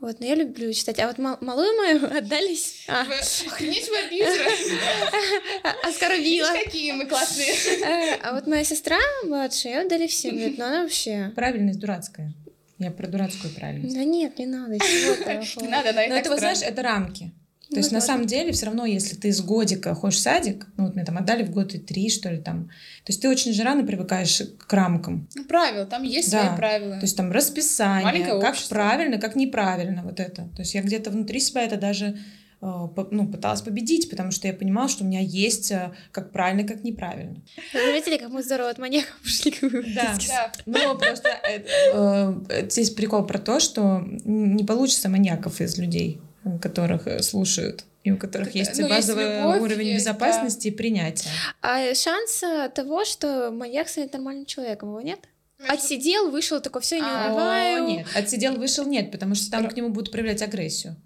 [0.00, 1.00] Вот, но я люблю читать.
[1.00, 2.84] А вот мал- малую мою отдались.
[2.86, 3.04] А.
[3.04, 4.50] Вы, охренеть вы абьюзеры.
[5.82, 6.52] Оскорбила.
[6.64, 7.52] какие мы классные.
[7.82, 11.32] Э, а вот моя сестра младшая, ее отдали в 7 лет, но она вообще...
[11.34, 12.32] Правильность дурацкая.
[12.78, 13.94] Я про дурацкую правильность.
[13.96, 14.74] Да нет, не надо.
[15.60, 17.32] Не надо, но это, знаешь, это рамки.
[17.70, 20.86] То есть, на самом деле, все равно, если ты с годика ходишь в садик, ну,
[20.86, 22.64] вот мне там отдали в год и три, что ли, там,
[23.04, 25.28] то есть ты очень же рано привыкаешь к рамкам.
[25.34, 26.46] Ну, правила, там есть да.
[26.46, 26.94] свои правила.
[26.94, 28.74] То есть там расписание, Маленькое как общество.
[28.74, 30.48] правильно, как неправильно, вот это.
[30.56, 32.18] То есть я где-то внутри себя это даже
[32.62, 36.66] э, ну, пыталась победить, потому что я понимала, что у меня есть э, как правильно,
[36.66, 37.42] как неправильно.
[37.74, 39.54] Вы заметили, как мы здорово от маньяков пошли?
[39.94, 40.52] Да, да.
[40.64, 46.22] Но просто э, здесь прикол про то, что не получится маньяков из людей
[46.60, 50.74] которых э, слушают и у которых есть ну, базовый есть любовь, уровень есть, безопасности да.
[50.74, 51.28] и принятия.
[51.60, 52.42] А шанс
[52.74, 55.20] того, что маньяк станет нормальным человеком, его нет?
[55.58, 55.74] Между...
[55.74, 57.84] Отсидел, вышел, такой, все, не а, убиваю.
[57.86, 59.72] Нет, отсидел, вышел, нет, потому что там Про...
[59.72, 60.96] к нему будут проявлять агрессию.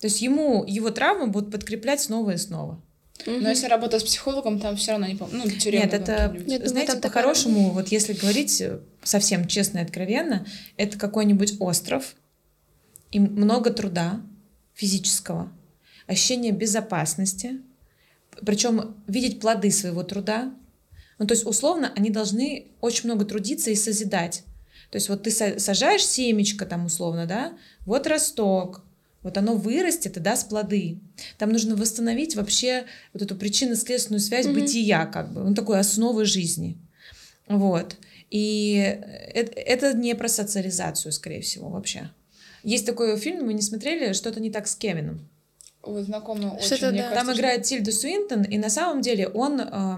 [0.00, 2.82] То есть ему его травмы будут подкреплять снова и снова.
[3.26, 5.42] Но если работа с психологом, там все равно не помню.
[5.44, 5.82] Ну, тюрьма.
[5.82, 10.46] Нет, это, думаю, знаете, по-хорошему, вот если говорить э, совсем честно и откровенно,
[10.78, 12.14] это какой-нибудь остров,
[13.10, 14.22] и много труда,
[14.80, 15.52] физического,
[16.06, 17.60] ощущение безопасности,
[18.46, 20.54] причем видеть плоды своего труда,
[21.20, 24.42] Ну, то есть, условно, они должны очень много трудиться и созидать.
[24.90, 27.52] То есть, вот ты сажаешь семечко там, условно, да,
[27.84, 28.82] вот росток,
[29.22, 30.98] вот оно вырастет и даст плоды.
[31.36, 34.54] Там нужно восстановить вообще вот эту причинно-следственную связь mm-hmm.
[34.54, 36.78] бытия, как бы, ну, такой основы жизни.
[37.46, 37.96] Вот.
[38.30, 38.76] И
[39.34, 42.10] это, это не про социализацию, скорее всего, вообще.
[42.62, 45.28] Есть такой фильм, мы не смотрели, что-то не так с Кевином.
[45.82, 46.90] Вот знакомый очень, да.
[46.92, 49.60] Там кажется, играет Тильда Суинтон, и на самом деле он...
[49.60, 49.96] Э,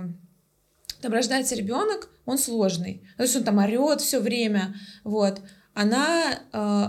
[1.00, 3.02] там рождается ребенок, он сложный.
[3.16, 4.76] То есть он там орет все время.
[5.02, 5.40] Вот.
[5.74, 6.86] Она, э,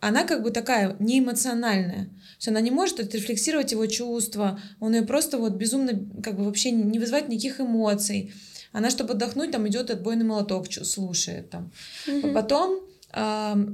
[0.00, 2.04] она как бы такая неэмоциональная.
[2.04, 4.60] То есть она не может отрефлексировать его чувства.
[4.78, 8.32] Он ее просто вот безумно как бы вообще не вызывает никаких эмоций.
[8.72, 11.72] Она, чтобы отдохнуть, там идет отбойный молоток, слушает там.
[12.06, 12.32] Mm-hmm.
[12.32, 12.80] Потом
[13.12, 13.66] э,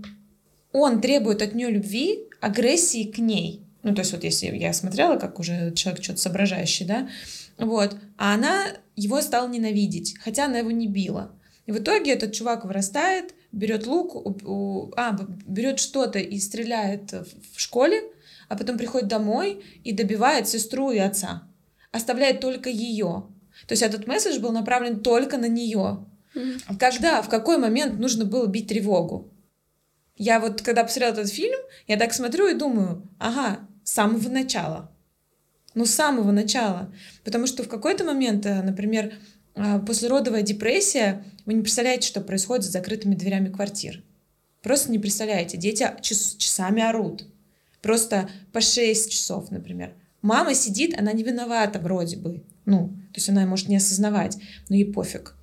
[0.74, 3.62] он требует от нее любви, агрессии к ней.
[3.84, 7.08] Ну, то есть вот если я смотрела, как уже человек что-то соображающий, да,
[7.58, 11.30] вот, а она его стала ненавидеть, хотя она его не била.
[11.66, 17.12] И в итоге этот чувак вырастает, берет лук, у, у, а, берет что-то и стреляет
[17.12, 18.02] в школе,
[18.48, 21.44] а потом приходит домой и добивает сестру и отца.
[21.92, 23.26] Оставляет только ее.
[23.68, 26.04] То есть этот месседж был направлен только на нее.
[26.34, 26.78] Mm-hmm.
[26.78, 29.30] Когда, в какой момент нужно было бить тревогу?
[30.16, 34.90] Я вот, когда посмотрела этот фильм, я так смотрю и думаю, ага, с самого начала.
[35.74, 36.92] Ну, с самого начала.
[37.24, 39.14] Потому что в какой-то момент, э, например,
[39.54, 44.02] э, послеродовая депрессия, вы не представляете, что происходит с закрытыми дверями квартир.
[44.62, 45.56] Просто не представляете.
[45.56, 47.26] Дети час, часами орут.
[47.82, 49.94] Просто по 6 часов, например.
[50.22, 52.42] Мама сидит, она не виновата вроде бы.
[52.64, 55.36] Ну, то есть она может не осознавать, но ей пофиг.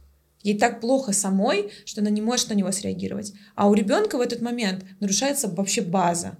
[0.43, 3.34] Ей так плохо самой, что она не может на него среагировать.
[3.56, 6.38] А у ребенка в этот момент нарушается вообще база.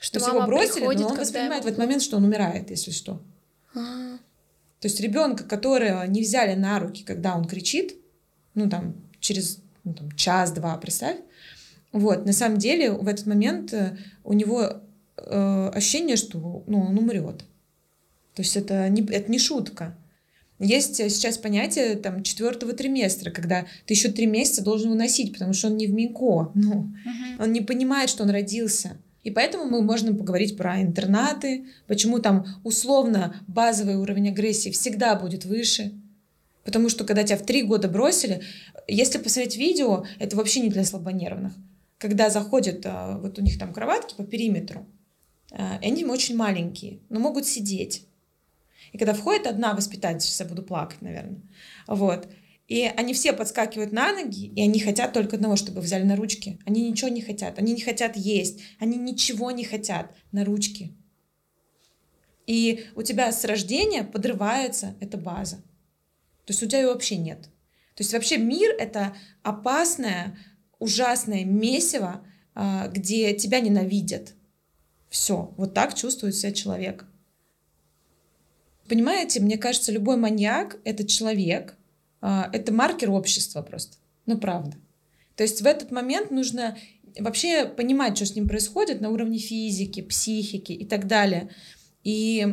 [0.00, 3.22] Что его бросили, приходит, но он воспринимает в этот момент, что он умирает, если что.
[3.74, 4.18] А-а-а.
[4.80, 7.96] То есть ребенка, которого не взяли на руки, когда он кричит,
[8.54, 11.16] ну там через ну, там, час-два, представь,
[11.92, 14.82] вот, на самом деле в этот момент э, у него
[15.16, 17.44] э, ощущение, что ну, он умрет.
[18.34, 19.96] То есть это не, это не шутка.
[20.58, 25.68] Есть сейчас понятие там четвертого триместра, когда ты еще три месяца должен выносить, потому что
[25.68, 26.52] он не в МИКО.
[26.54, 27.42] Ну, угу.
[27.42, 28.96] Он не понимает, что он родился.
[29.22, 35.44] И поэтому мы можем поговорить про интернаты, почему там условно базовый уровень агрессии всегда будет
[35.44, 35.92] выше.
[36.64, 38.42] Потому что когда тебя в три года бросили,
[38.88, 41.52] если посмотреть видео, это вообще не для слабонервных.
[41.98, 44.86] Когда заходят, а, вот у них там кроватки по периметру,
[45.50, 48.05] а, они очень маленькие, но могут сидеть.
[48.96, 51.42] И когда входит одна воспитательница, я буду плакать, наверное,
[51.86, 52.30] вот,
[52.66, 56.58] и они все подскакивают на ноги, и они хотят только одного, чтобы взяли на ручки.
[56.64, 60.96] Они ничего не хотят, они не хотят есть, они ничего не хотят на ручки.
[62.46, 65.56] И у тебя с рождения подрывается эта база.
[66.46, 67.42] То есть у тебя ее вообще нет.
[67.96, 70.38] То есть вообще мир— это опасное,
[70.78, 74.32] ужасное месиво, а, где тебя ненавидят.
[75.10, 77.04] Все, вот так чувствует себя человек.
[78.88, 81.76] Понимаете, мне кажется, любой маньяк— это человек,
[82.20, 83.96] а, это маркер общества просто.
[84.26, 84.76] Ну, правда.
[85.36, 86.76] То есть в этот момент нужно
[87.18, 91.50] вообще понимать, что с ним происходит на уровне физики, психики и так далее.
[92.04, 92.46] И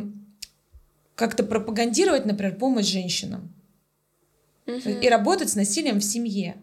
[1.14, 3.54] как-то пропагандировать, например, помощь женщинам.
[4.66, 4.88] Угу.
[5.02, 6.56] И работать с насилием в семье.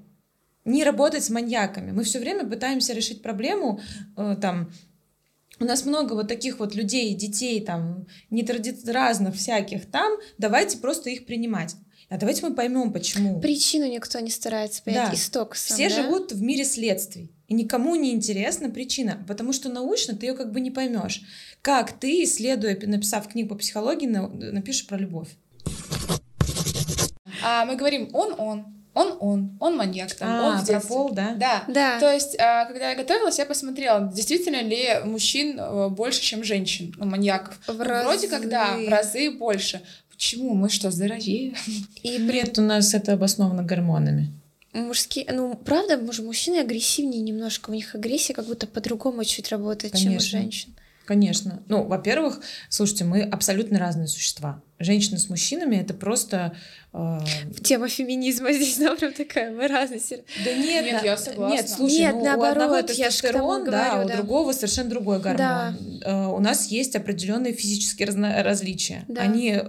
[0.66, 1.92] Не работать с маньяками.
[1.92, 3.80] Мы все время пытаемся решить проблему
[4.18, 4.72] э, там,
[5.62, 8.76] у нас много вот таких вот людей, детей, там, нетради...
[8.88, 11.76] разных всяких там, давайте просто их принимать.
[12.10, 13.40] А давайте мы поймем, почему.
[13.40, 15.16] Причину никто не старается понять, да.
[15.16, 15.96] исток сам, Все да?
[15.96, 20.52] живут в мире следствий, и никому не интересна причина, потому что научно ты ее как
[20.52, 21.22] бы не поймешь.
[21.62, 25.30] Как ты, исследуя, написав книгу по психологии, напишешь про любовь?
[27.44, 31.36] А, мы говорим он-он, он он, он маньяк там, а, он в про пол, да?
[31.36, 31.64] Да.
[31.68, 32.00] да.
[32.00, 36.94] То есть, а, когда я готовилась, я посмотрела, действительно ли мужчин э, больше, чем женщин,
[36.98, 37.58] ну, маньяков.
[37.68, 38.06] В ну, разы.
[38.06, 39.82] Вроде как да, в разы больше.
[40.10, 40.54] Почему?
[40.56, 41.56] Мы что, здоровее?
[42.04, 44.32] И бред у нас это обосновано гормонами.
[44.74, 49.94] Мужские, ну, правда, может, мужчины агрессивнее немножко, у них агрессия как будто по-другому чуть работает,
[49.94, 50.20] Конечно.
[50.20, 50.76] чем у женщин.
[51.12, 51.62] Конечно.
[51.68, 54.64] Ну, во-первых, слушайте, мы абсолютно разные существа.
[54.80, 56.56] Женщины с мужчинами это просто...
[56.94, 57.20] Э...
[57.62, 60.00] Тема феминизма здесь, да, прям такая, мы разные.
[60.46, 61.54] Да нет, нет, я согласна.
[61.54, 64.16] Нет, слушай, нет, ну, наоборот, у одного тестостерон, да, говорю, а у да.
[64.16, 65.38] другого совершенно другой гормон.
[65.38, 65.76] Да.
[66.06, 69.04] Э, у нас есть определенные физические разно- различия.
[69.10, 69.24] Да.
[69.24, 69.60] Они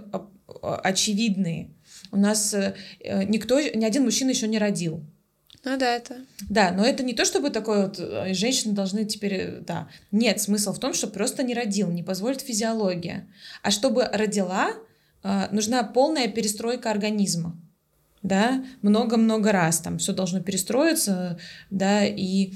[0.61, 1.71] очевидные.
[2.13, 2.73] У нас э,
[3.25, 5.03] никто, ни один мужчина еще не родил.
[5.65, 6.17] Ну да, это.
[6.49, 9.87] Да, но это не то, чтобы такое вот э, женщины должны теперь, э, да.
[10.11, 13.27] Нет, смысл в том, что просто не родил, не позволит физиология.
[13.61, 14.73] А чтобы родила,
[15.51, 17.55] нужна полная перестройка организма.
[18.23, 21.37] да, много-много раз там все должно перестроиться,
[21.69, 22.53] да, и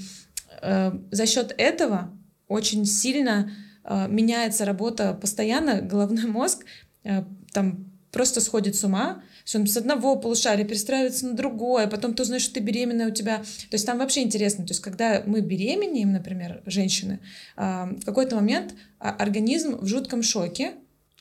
[0.62, 2.10] э, за счет этого
[2.48, 3.52] очень сильно
[3.84, 6.64] э, меняется работа постоянно, головной мозг
[7.04, 12.12] э, там просто сходит с ума, что он с одного полушария перестраивается на другое, потом
[12.12, 13.38] ты узнаешь, что ты беременная у тебя.
[13.38, 14.66] То есть там вообще интересно.
[14.66, 17.20] То есть когда мы беременеем, например, женщины,
[17.56, 20.72] а, в какой-то момент а, организм в жутком шоке,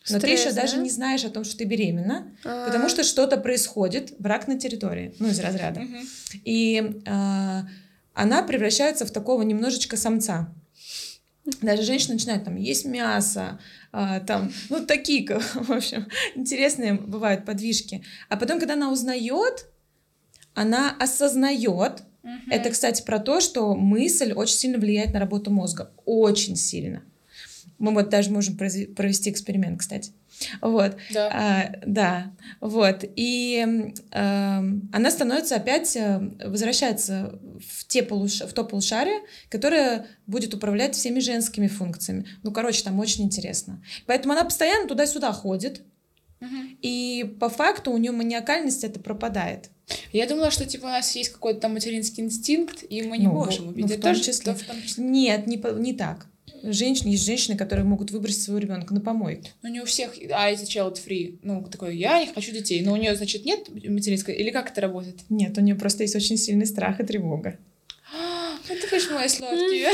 [0.10, 0.82] но ты еще Стресс, даже да?
[0.82, 2.66] не знаешь о том, что ты беременна, А.
[2.66, 5.82] потому что что-то происходит, брак на территории, ну, из разряда.
[6.44, 7.66] И а,
[8.14, 10.54] она превращается в такого немножечко самца.
[11.62, 13.60] Даже женщины начинают там есть мясо,
[13.92, 18.04] а, там, ну, такие, в общем, интересные бывают подвижки.
[18.30, 19.66] А потом, когда она узнает,
[20.54, 22.50] она осознает, Мгм.
[22.50, 25.92] это, кстати, про то, что мысль очень сильно влияет на работу мозга.
[26.06, 27.04] Очень сильно.
[27.80, 30.12] Мы вот даже можем провести эксперимент, кстати.
[30.62, 30.98] Вот.
[31.14, 31.30] Да.
[31.34, 33.04] А, да, вот.
[33.16, 38.42] И эм, она становится опять, э, возвращается в, те полуш...
[38.42, 42.26] в то полушарие, которое будет управлять всеми женскими функциями.
[42.44, 43.84] Ну, короче, там очень интересно.
[44.06, 45.82] Поэтому она постоянно туда-сюда ходит,
[46.40, 46.78] Мгм.
[46.84, 49.72] и по факту у нее маниакальность это пропадает.
[50.14, 53.34] Я думала, что типа у нас есть какой-то там материнский инстинкт, и мы не Ну,
[53.34, 53.86] можем ну, убить.
[53.86, 54.54] в том числе.
[54.54, 55.04] в том числе.
[55.04, 56.28] Нет, не, не так.
[56.64, 59.48] Женщины, есть женщины, которые могут выбросить своего ребенка на помойку.
[59.62, 61.40] Ну, не у всех, а эти child free.
[61.44, 62.82] Ну, такой, я не хочу детей.
[62.82, 64.36] Но у нее, значит, нет материнской?
[64.36, 65.22] Или как это работает?
[65.30, 67.58] Нет, у нее просто есть очень сильный страх и тревога.
[68.70, 69.88] Это конечно мои сладкие.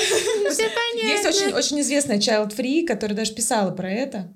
[1.03, 4.33] Есть очень, очень известная Child Free, которая даже писала про это.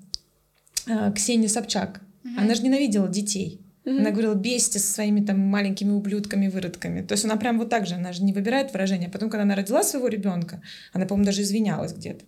[0.86, 2.00] а, Ксения Собчак.
[2.36, 3.60] Она же ненавидела детей.
[3.88, 4.00] Мгм.
[4.00, 7.00] Она говорила, бесите со своими там маленькими ублюдками, выродками.
[7.00, 9.08] То есть она прям вот так же, она же не выбирает выражение.
[9.08, 10.60] А потом, когда она родила своего ребенка,
[10.92, 12.24] она, по-моему, даже извинялась где-то.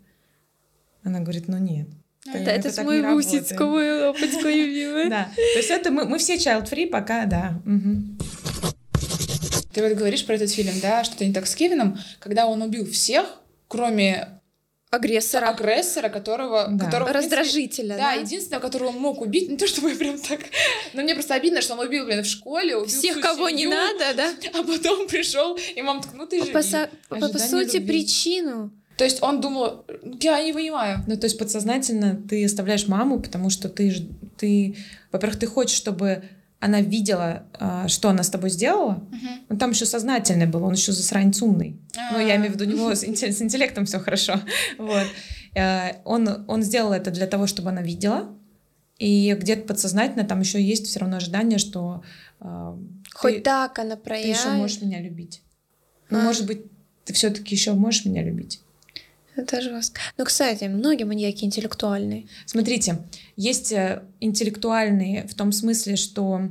[1.02, 1.88] Она говорит, ну нет.
[2.32, 3.12] Это так с работает.
[3.12, 5.10] Вусицкой, мой опытской любимый.
[5.10, 5.28] Да.
[5.34, 7.60] То есть это мы, мы все child free пока, да.
[9.72, 12.86] Ты вот говоришь про этот фильм, да, что-то не так с Кевином, когда он убил
[12.90, 14.39] всех, кроме
[14.90, 15.48] Агрессора.
[15.50, 16.66] агрессора, которого...
[16.70, 16.86] Да.
[16.86, 18.12] которого в принципе, Раздражителя, Да, да?
[18.14, 20.40] единственного, которого он мог убить, не то чтобы прям так...
[20.94, 23.62] Но мне просто обидно, что он убил, блин, в школе, убил Всех, всю кого не
[23.64, 24.30] семью, надо, да?
[24.58, 26.52] А потом пришел, и мама такая, ну ты живи.
[26.52, 27.86] По, со- по- по сути, любви.
[28.00, 28.72] причину.
[28.96, 29.86] То есть он думал,
[30.20, 31.04] я не понимаю.
[31.06, 34.02] Ну, то есть подсознательно ты оставляешь маму, потому что ты, ж-
[34.36, 34.76] ты
[35.12, 36.22] во-первых, ты хочешь, чтобы
[36.60, 39.02] она видела, а, что она с тобой сделала.
[39.48, 41.80] Ну, там еще сознательный был, он еще засранец умный.
[42.12, 44.34] Ну, я имею в виду, у него с с интеллектом все хорошо.
[44.78, 45.06] Вот.
[45.54, 48.28] Э, Он, он сделал это для того, чтобы она видела.
[48.98, 52.02] И где-то подсознательно там еще есть все равно ожидание, что
[52.40, 52.78] а,
[53.14, 54.36] Хоть ты, так она ты проявит.
[54.36, 55.42] еще можешь меня любить.
[56.10, 56.16] А.
[56.16, 56.66] может быть,
[57.06, 58.60] ты все-таки еще можешь меня любить.
[59.40, 60.00] Это жестко.
[60.18, 62.26] Ну, кстати, многие маньяки интеллектуальные.
[62.46, 62.98] Смотрите,
[63.36, 66.50] есть э, интеллектуальные в том смысле, что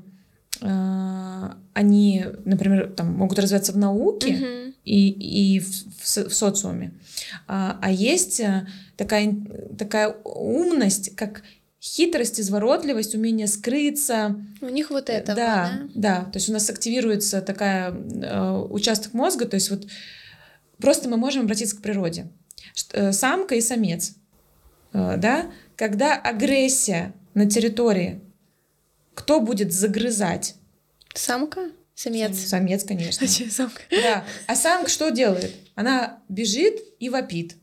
[0.61, 4.73] э, они, например, там, могут развиваться в науке Мгм.
[4.85, 5.09] и,
[5.55, 6.93] и в, в в социуме.
[7.47, 9.35] А, а есть э, такая,
[9.77, 11.43] такая умность, как
[11.81, 14.35] хитрость, изворотливость, умение скрыться.
[14.61, 15.35] У них вот это.
[15.35, 15.89] да, да?
[15.95, 16.23] да.
[16.25, 19.87] То есть у нас активируется такая э, участок мозга, то есть вот
[20.79, 22.27] просто мы можем обратиться к природе.
[22.93, 24.15] Э, Самка и самец,
[24.93, 28.21] э, да, когда агрессия на территории,
[29.13, 30.55] кто будет загрызать?
[31.13, 31.71] Самка?
[31.95, 32.37] Самец.
[32.39, 33.25] Самец, конечно.
[33.25, 33.81] А самка?
[33.91, 34.23] Да.
[34.47, 35.53] А самка что делает?
[35.75, 37.55] Она бежит и вопит.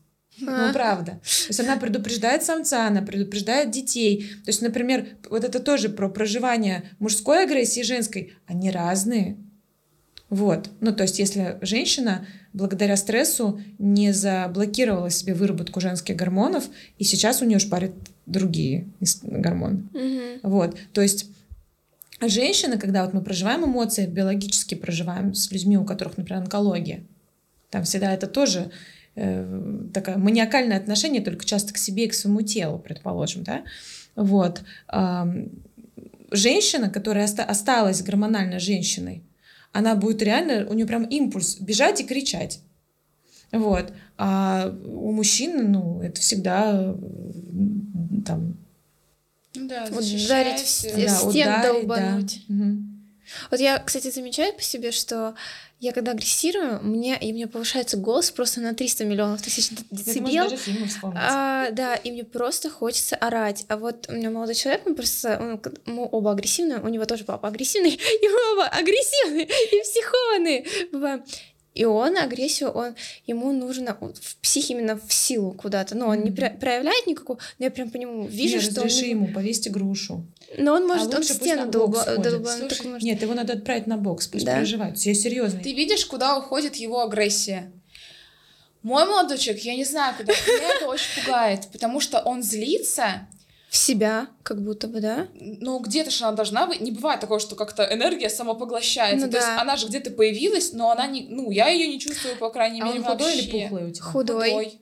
[0.45, 0.67] А.
[0.67, 1.13] Ну, правда.
[1.23, 4.29] То есть она предупреждает самца, она предупреждает детей.
[4.45, 8.35] То есть, например, вот это тоже про проживание мужской агрессии и женской.
[8.45, 9.37] Они разные.
[10.29, 10.69] Вот.
[10.81, 16.65] Ну, то есть, если женщина благодаря стрессу не заблокировала себе выработку женских гормонов,
[16.97, 17.93] и сейчас у нее шпарят
[18.25, 18.87] другие
[19.23, 19.83] гормоны.
[19.93, 20.39] Мгм.
[20.43, 21.29] Вот, то есть
[22.19, 27.03] женщина, когда вот мы проживаем эмоции, биологически проживаем с людьми, у которых, например, онкология,
[27.69, 28.71] там всегда это тоже
[29.15, 33.63] э, такое маниакальное отношение, только часто к себе и к своему телу, предположим, да,
[34.15, 34.63] вот.
[34.87, 35.49] Ам,
[36.31, 39.23] женщина, которая оста- осталась гормонально женщиной,
[39.77, 42.61] она будет реально, у нее прям импульс бежать и кричать.
[43.51, 43.93] Вот.
[44.17, 46.95] А у мужчин, ну, это всегда
[48.25, 48.57] там
[49.55, 51.01] Ну да, ударить в стену.
[51.05, 51.73] да, стен ударить, да.
[51.73, 52.43] долбануть.
[52.47, 52.93] Мгм.
[53.51, 55.35] Вот я, кстати, замечаю по себе, что
[55.79, 60.45] я когда агрессирую, мне, и мне повышается голос просто на 300 миллионов тысяч децибел.
[61.15, 63.65] А, да, и мне просто хочется орать.
[63.67, 67.25] А вот у меня молодой человек, мы просто, он мы оба агрессивные, у него тоже
[67.25, 71.23] папа агрессивный, и мы оба агрессивные и психованные бываем.
[71.77, 72.95] И он агрессию, он,
[73.27, 75.95] ему нужно в психе именно в силу куда-то.
[75.95, 78.81] Ну, он не проявляет никакую, но я прям по нему вижу, не, что...
[78.81, 79.09] разреши он...
[79.09, 80.25] ему повесить грушу.
[80.57, 82.03] Но он может, а он стену долго...
[82.17, 83.03] долго Слушай, может...
[83.03, 84.57] Нет, его надо отправить на бокс, пусть да.
[84.57, 84.97] переживает.
[84.97, 85.59] Я серьезно.
[85.61, 87.71] Ты видишь, куда уходит его агрессия?
[88.81, 90.33] Мой молодой человек, я не знаю, куда.
[90.33, 93.27] Меня это очень пугает, потому что он злится,
[93.69, 95.27] в себя, как будто бы, да?
[95.33, 96.79] Ну, где-то же она должна быть.
[96.79, 99.25] Не бывает такого, что как-то энергия самопоглощается.
[99.25, 99.45] Ну, То да.
[99.45, 101.27] есть она же где-то появилась, но она не.
[101.29, 102.99] Ну, я ее не чувствую, по крайней а мере.
[102.99, 103.41] Он худой вообще.
[103.41, 104.05] или пухлый у тебя?
[104.05, 104.51] Худой.
[104.51, 104.81] худой.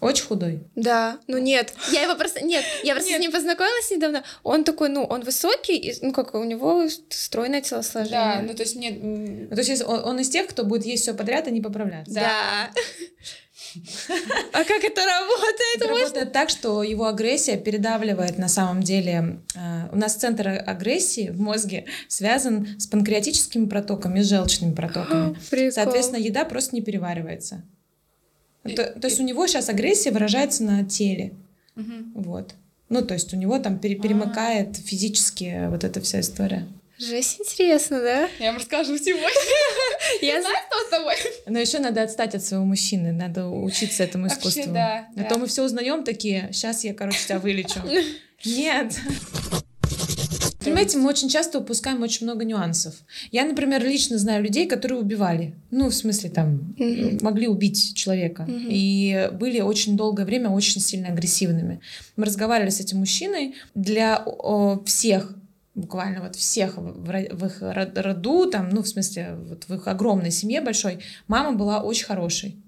[0.00, 0.60] Очень худой.
[0.74, 3.20] Да, ну нет, я его просто нет, я просто нет.
[3.20, 4.24] с ним познакомилась недавно.
[4.42, 8.10] Он такой, ну, он высокий, ну как у него стройное телосложение.
[8.10, 8.98] Да, ну то есть нет.
[9.00, 12.12] Ну, то есть он, он из тех, кто будет есть все подряд и не поправляться.
[12.12, 12.70] Да.
[14.52, 15.76] А как это работает?
[15.76, 19.40] Это работает так, что его агрессия передавливает на самом деле.
[19.54, 25.36] Э, у нас центр агрессии в мозге связан с панкреатическими протоками, с желчными протоками.
[25.70, 27.64] Соответственно, еда просто не переваривается.
[28.62, 31.34] То, то есть у него сейчас агрессия выражается на теле.
[32.14, 32.54] Вот.
[32.88, 36.66] Ну, то есть у него там пере перемыкает физически вот эта вся история.
[36.98, 38.28] Жесть интересно, да?
[38.38, 39.28] Я вам расскажу сегодня.
[40.22, 41.14] Я знаю, что с тобой.
[41.46, 44.72] Но еще надо отстать от своего мужчины, надо учиться этому искусству.
[44.72, 45.08] да.
[45.16, 47.80] А то мы все узнаем такие, сейчас я, короче, тебя вылечу.
[48.44, 48.94] Нет.
[50.64, 52.94] Понимаете, мы очень часто упускаем очень много нюансов.
[53.30, 55.54] Я, например, лично знаю людей, которые убивали.
[55.70, 57.22] Ну, в смысле, там, mm-hmm.
[57.22, 58.46] могли убить человека.
[58.48, 58.66] Mm-hmm.
[58.70, 61.80] И были очень долгое время очень сильно агрессивными.
[62.16, 63.56] Мы разговаривали с этим мужчиной.
[63.74, 65.34] Для о, всех
[65.74, 70.60] буквально вот всех в, их роду, там, ну, в смысле, вот в их огромной семье
[70.60, 72.60] большой, мама была очень хорошей.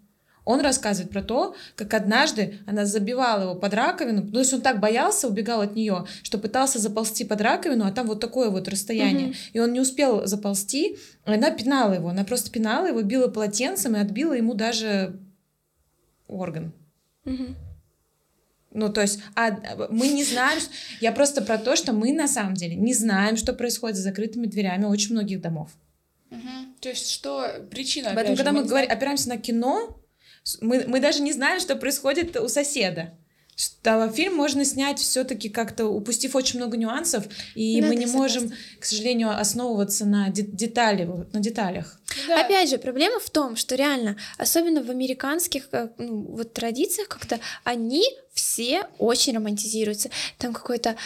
[0.44, 4.78] Он рассказывает про то, как однажды она забивала его под раковину, то есть он так
[4.78, 9.30] боялся, убегал от нее, что пытался заползти под раковину, а там вот такое вот расстояние.
[9.30, 9.50] Mm-hmm.
[9.54, 13.98] И он не успел заползти, она пинала его, она просто пинала его, била полотенцем и
[13.98, 15.18] отбила ему даже
[16.28, 16.72] орган.
[17.24, 17.65] Mm-hmm.
[18.76, 19.58] Ну, то есть, а
[19.90, 20.60] мы не знаем,
[21.00, 24.46] я просто про то, что мы на самом деле не знаем, что происходит за закрытыми
[24.46, 25.70] дверями очень многих домов.
[26.30, 26.76] Угу.
[26.80, 28.12] То есть, что причина?
[28.14, 29.98] Поэтому, когда мы, мы говорим, опираемся на кино,
[30.60, 33.18] мы, мы даже не знаем, что происходит у соседа.
[33.56, 38.42] Что фильм можно снять все-таки как-то упустив очень много нюансов, и да, мы не можем,
[38.42, 38.64] согласна.
[38.78, 41.98] к сожалению, основываться на де- детали, на деталях.
[42.28, 42.44] Да.
[42.44, 47.40] Опять же, проблема в том, что реально, особенно в американских э, ну, вот традициях, как-то
[47.64, 48.04] они
[48.34, 50.10] все очень романтизируются.
[50.36, 50.96] Там какой-то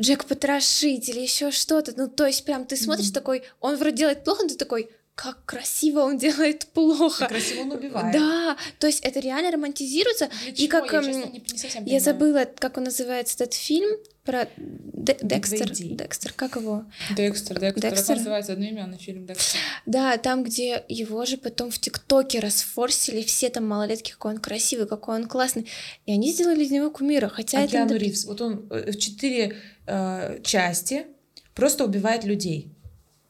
[0.00, 1.92] Джек Потрошитель, еще что-то.
[1.96, 3.14] Ну, то есть, прям ты смотришь mm-hmm.
[3.14, 7.20] такой, он вроде делает плохо, но ты такой, как красиво он делает плохо.
[7.20, 8.12] Как красиво он убивает.
[8.12, 10.28] Да, то есть это реально романтизируется.
[10.42, 10.68] Для и чего?
[10.68, 14.48] как я, эм, честно, не, не совсем я забыла, как он называется этот фильм про
[14.56, 15.70] Д- Декстер.
[15.70, 16.84] Декстер, как его?
[17.16, 17.90] Декстер, Декстер.
[17.90, 18.16] Декстер.
[18.16, 19.60] называется одноименный фильм Декстер.
[19.86, 24.88] Да, там, где его же потом в ТикТоке расфорсили все там малолетки, какой он красивый,
[24.88, 25.68] какой он классный.
[26.06, 27.72] И они сделали из него кумира, хотя а это...
[27.72, 29.56] Киану Ривз, вот он э, в четыре
[29.86, 31.06] э, части
[31.54, 32.72] просто убивает людей.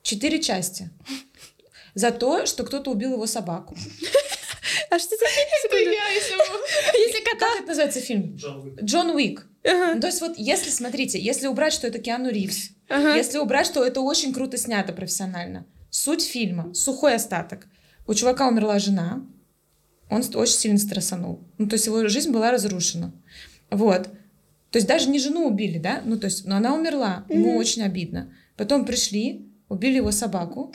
[0.03, 0.91] Четыре части
[1.95, 3.76] за то, что кто-то убил его собаку.
[4.90, 5.90] А что за фильм?
[6.95, 7.47] Если кота...
[7.47, 8.36] Как это называется фильм?
[8.82, 9.47] Джон Уик.
[9.64, 13.84] Ну, то есть вот если, смотрите, если убрать, что это Киану Ривз, если убрать, что
[13.84, 17.66] это очень круто снято профессионально, суть фильма, сухой остаток.
[18.07, 19.26] У чувака умерла жена,
[20.11, 21.40] он очень сильно стрессанул.
[21.59, 23.12] Ну, то есть его жизнь была разрушена.
[23.70, 24.05] Вот.
[24.70, 26.03] То есть даже не жену убили, да?
[26.05, 28.32] Ну, то есть, но она умерла, ему очень обидно.
[28.57, 30.72] Потом пришли, убили его собаку,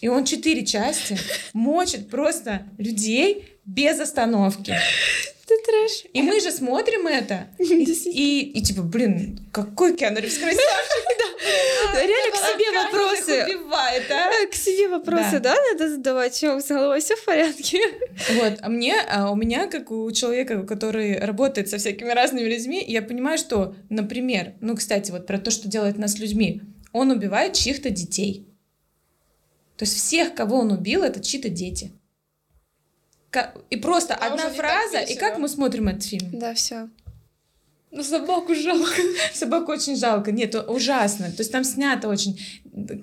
[0.00, 1.18] и он четыре части
[1.52, 4.74] мочит просто людей без остановки.
[5.46, 6.04] Ты трэш.
[6.12, 7.46] И мы же смотрим это.
[7.58, 10.66] И, и, и типа, блин, какой Киану Ривз красавчик.
[11.94, 13.44] Реально к себе вопросы.
[13.44, 14.46] убивает, а?
[14.50, 16.36] К себе вопросы, да, надо задавать?
[16.36, 17.78] Что, с головой все в порядке?
[18.34, 22.84] Вот, а мне, а у меня, как у человека, который работает со всякими разными людьми,
[22.86, 27.52] я понимаю, что, например, ну, кстати, вот про то, что делает нас людьми, он убивает
[27.52, 28.46] чьих-то детей.
[29.76, 31.92] То есть всех, кого он убил, это чьи-то дети.
[33.68, 36.30] И просто Я одна фраза, и как мы смотрим этот фильм?
[36.32, 36.88] Да, все.
[37.96, 39.00] Ну, собаку жалко.
[39.32, 40.32] Собаку очень жалко.
[40.32, 41.26] Нет, ужасно.
[41.26, 42.38] То есть там снято очень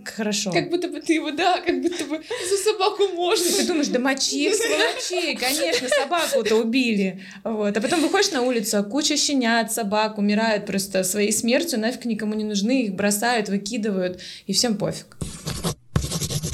[0.05, 0.51] хорошо.
[0.51, 3.45] Как будто бы ты его, да, как будто бы за собаку можно.
[3.51, 7.21] Ты думаешь, да мочи их, сволочей, конечно, собаку-то убили.
[7.43, 7.75] Вот.
[7.75, 12.35] А потом выходишь на улицу, а куча щенят, собак умирают просто своей смертью, нафиг никому
[12.35, 15.17] не нужны, их бросают, выкидывают, и всем пофиг.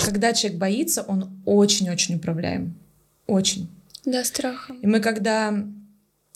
[0.09, 2.73] Когда человек боится, он очень-очень управляем.
[3.27, 3.69] Очень.
[4.05, 4.79] Да, страхом.
[4.79, 5.53] И мы когда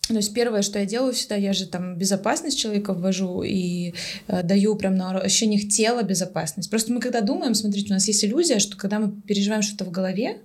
[0.08, 3.94] То есть первое, что я делаю всегда, я же там безопасность человека ввожу и
[4.28, 6.70] э, даю прям на ощущениях тела безопасность.
[6.70, 9.92] Просто мы когда думаем, смотрите, у нас есть иллюзия, что когда мы переживаем что-то в
[9.92, 10.38] голове,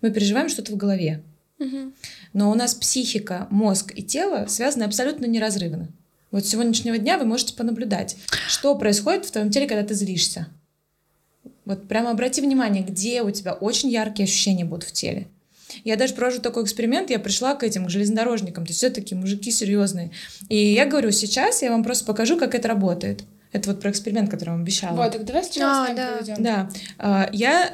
[0.00, 1.22] мы переживаем что-то в голове.
[1.58, 1.92] Мгм.
[2.34, 5.88] Но у нас психика, мозг и тело связаны абсолютно неразрывно.
[6.30, 8.16] Вот с сегодняшнего дня вы можете понаблюдать,
[8.46, 10.48] что происходит в твоем теле, когда ты злишься.
[11.66, 15.26] Вот прямо обрати внимание, где у тебя очень яркие ощущения будут в теле.
[15.84, 19.16] Я даже провожу такой эксперимент, я пришла к этим, к железнодорожникам, то есть все такие
[19.18, 20.10] мужики серьезные.
[20.48, 23.24] И я говорю, сейчас я вам просто покажу, как это работает.
[23.52, 24.96] Это вот про эксперимент, который я вам обещала.
[24.96, 26.12] Вот, так давай А, сначала с нами да.
[26.12, 26.42] проведем.
[26.44, 27.70] Да, А, я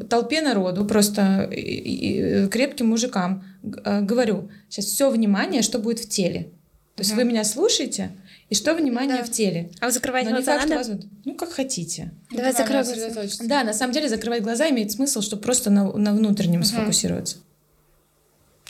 [0.00, 3.44] э, толпе народу, просто и крепким мужикам
[3.84, 6.50] э, говорю, сейчас все внимание, что будет в теле.
[6.96, 7.18] То есть Мгм.
[7.20, 8.12] вы меня слушаете,
[8.48, 9.24] и что внимание Да.
[9.24, 9.70] в теле.
[9.80, 10.74] А вы закрывать Но не глаза надо?
[10.76, 12.12] вас вот- Ну, как хотите.
[12.30, 13.44] Ну, Давай надо глаза.
[13.44, 16.64] Да, на самом деле закрывать глаза имеет смысл, чтобы просто на, на внутреннем Мгм.
[16.66, 17.36] сфокусироваться.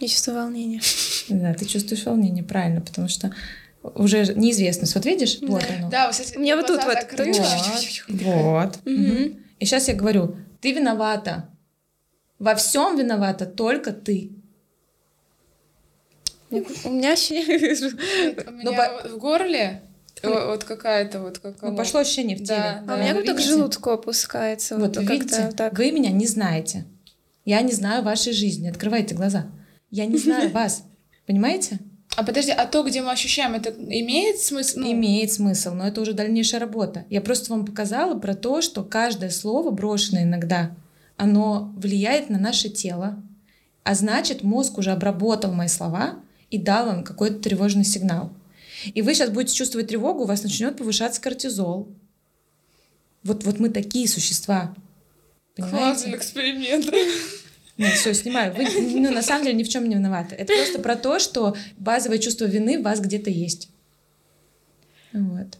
[0.01, 0.81] Я чувствую волнение.
[1.29, 3.35] Да, ты чувствуешь волнение, правильно, потому что
[3.83, 4.95] уже неизвестность.
[4.95, 5.39] Вот видишь?
[5.41, 5.47] Да.
[5.49, 5.91] Вот оно.
[5.91, 6.97] Да, вот, кстати, У меня вот тут вот.
[8.09, 8.79] Вот.
[8.87, 11.49] И сейчас я говорю, ты виновата.
[12.39, 14.33] Во всем виновата только ты.
[16.85, 17.93] У меня ощущение...
[18.47, 19.83] У Ну, меня в горле
[20.23, 22.83] вот какая-то вот как Ну, пошло ощущение в теле.
[22.85, 24.77] Да, А у меня Вы как то к желудку опускается.
[24.77, 25.77] Вот, вы как-то видите, так.
[25.77, 26.85] вы меня не знаете.
[27.45, 28.69] Я не знаю вашей жизни.
[28.69, 29.47] Открывайте глаза.
[29.91, 30.85] Я не знаю вас.
[31.27, 31.79] Понимаете?
[32.15, 34.81] А подожди, а то, где мы ощущаем, это имеет смысл?
[34.81, 37.07] Ну, Имеет смысл, но это уже дальнейшая работа.
[37.09, 40.77] Я просто вам показала про то, что каждое слово, брошенное иногда,
[41.17, 43.23] оно влияет на наше тело,
[43.83, 46.17] а значит, мозг уже обработал мои слова
[46.53, 48.31] и дал вам какой-то тревожный сигнал.
[48.95, 51.89] И вы сейчас будете чувствовать тревогу, у вас начнет повышаться кортизол.
[53.23, 54.75] Вот, вот мы такие существа.
[55.57, 56.17] Классный Понимаете?
[56.17, 56.87] эксперимент.
[57.79, 58.55] Нет, все, снимаю.
[58.55, 58.69] Вы
[59.01, 60.35] ну, на самом деле ни в чем не виноваты.
[60.35, 63.71] Это просто про то, что базовое чувство вины в вас где-то есть.
[65.15, 65.59] Вот.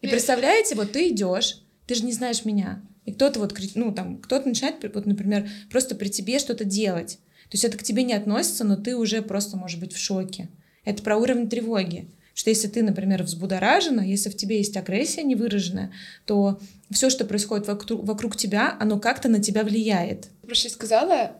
[0.00, 2.80] И представляете, вот ты идешь, ты же не знаешь меня.
[3.04, 7.18] И кто-то вот, ну там, кто-то начинает, вот, например, просто при тебе что-то делать.
[7.50, 10.48] То есть это к тебе не относится, но ты уже просто, может быть, в шоке.
[10.84, 12.08] Это про уровень тревоги.
[12.34, 15.90] Что если ты, например, взбудоражена, если в тебе есть агрессия невыраженная,
[16.24, 20.28] то все, что происходит вокруг, вокруг тебя, оно как-то на тебя влияет.
[20.46, 21.32] Просто сказала,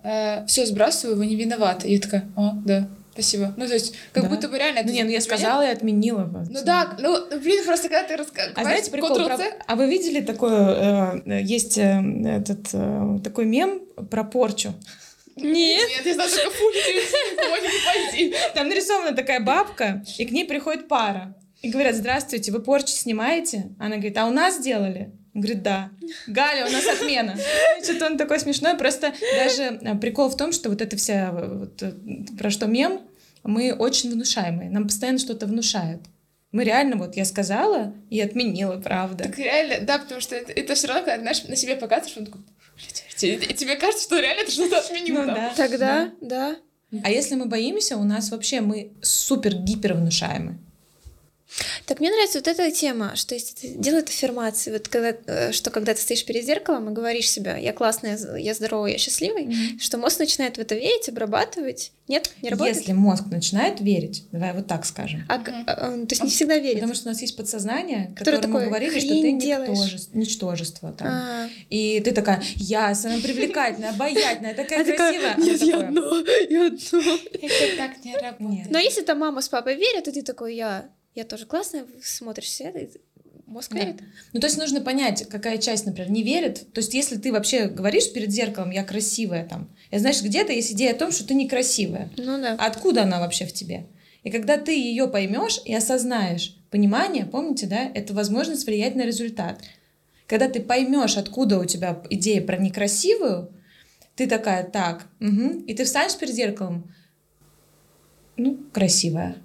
[0.49, 1.89] все, сбрасываю, вы не виноваты.
[1.89, 3.55] Я такая, а, да, спасибо.
[3.57, 4.29] Ну, то есть, как Да.
[4.29, 4.81] будто бы реально...
[4.85, 6.49] Ну, не, ну я сказала и отменила вас.
[6.51, 8.59] Ну да, ну, блин, просто когда ты рассказываешь...
[8.59, 9.15] А знаете прикол?
[9.15, 14.75] про- А вы видели такое, э, есть э, этот э, такой мем про порчу?
[15.43, 15.89] Нет.
[15.89, 16.65] Нет, я знаю, только фу,
[17.85, 18.35] пойди.
[18.55, 21.35] Там нарисована такая бабка, и к ней приходит пара.
[21.61, 23.71] И говорят, здравствуйте, вы порчу снимаете?
[23.79, 25.13] Она говорит, а у нас сделали?
[25.35, 25.91] Он говорит, да.
[26.27, 27.37] Галя, у нас отмена.
[27.83, 28.77] Что-то он такой смешной.
[28.77, 31.93] Просто даже э, прикол в том, что вот это вся, э, вот, э,
[32.37, 33.03] про что мем,
[33.43, 34.71] мы очень внушаемые.
[34.71, 36.03] Нам постоянно что-то внушают.
[36.51, 39.25] Мы реально, вот я сказала и отменила, правда.
[39.25, 42.27] Так реально, да, потому что это, это все равно, когда, знаешь, на себе показываешь, он
[42.27, 42.41] такой,
[42.77, 45.35] «Блядь, тебе, и тебе кажется, что реально ты что-то отменил Ну там.
[45.35, 45.53] да.
[45.57, 46.57] Тогда, да.
[47.05, 50.59] А если мы боимся, у нас вообще мы супер гипер внушаемы.
[51.87, 55.71] Так мне нравится вот эта тема, что если ты делают аффирмации, вот когда, э, что
[55.71, 59.99] когда ты стоишь перед зеркалом и говоришь себе, я классная, я здоровая, я счастливый, что
[59.99, 61.93] мозг начинает в это верить, обрабатывать.
[62.07, 62.77] Нет, не работает?
[62.77, 65.25] Если мозг начинает верить, давай вот так скажем.
[65.29, 65.37] А,
[65.89, 66.77] он, то есть не всегда верит.
[66.77, 69.69] Потому что у нас есть подсознание, Которое такое, говорили, что «Хрень ты делаешь».
[69.71, 71.09] ничтожество, ничтожество там.
[71.09, 75.37] А, И ты такая, я самая привлекательная, обаятельная, такая красивая.
[75.37, 76.19] Нет, я одно,
[76.49, 77.19] я одно.
[77.43, 78.71] Это так не работает.
[78.71, 80.89] Но если там мама с папой верят, то ты такой, я,
[81.19, 82.73] я тоже классная, смотришь все
[83.47, 83.81] мозг Да.
[83.81, 83.97] верит.
[84.33, 86.73] Ну, то есть нужно понять, какая часть, например, не верит.
[86.73, 90.73] То есть если ты вообще говоришь перед зеркалом, я красивая там, и знаешь, где-то есть
[90.73, 92.11] идея о том, что ты некрасивая.
[92.17, 92.57] Ну да.
[92.59, 93.87] А откуда она вообще в тебе?
[94.23, 99.61] И когда ты ее поймешь и осознаешь, понимание, помните, да, это возможность влиять на результат.
[100.27, 103.51] Когда ты поймешь, откуда у тебя идея про некрасивую,
[104.15, 106.93] ты такая, так, мгм», и ты встанешь перед зеркалом,
[108.37, 109.37] ну, красивая.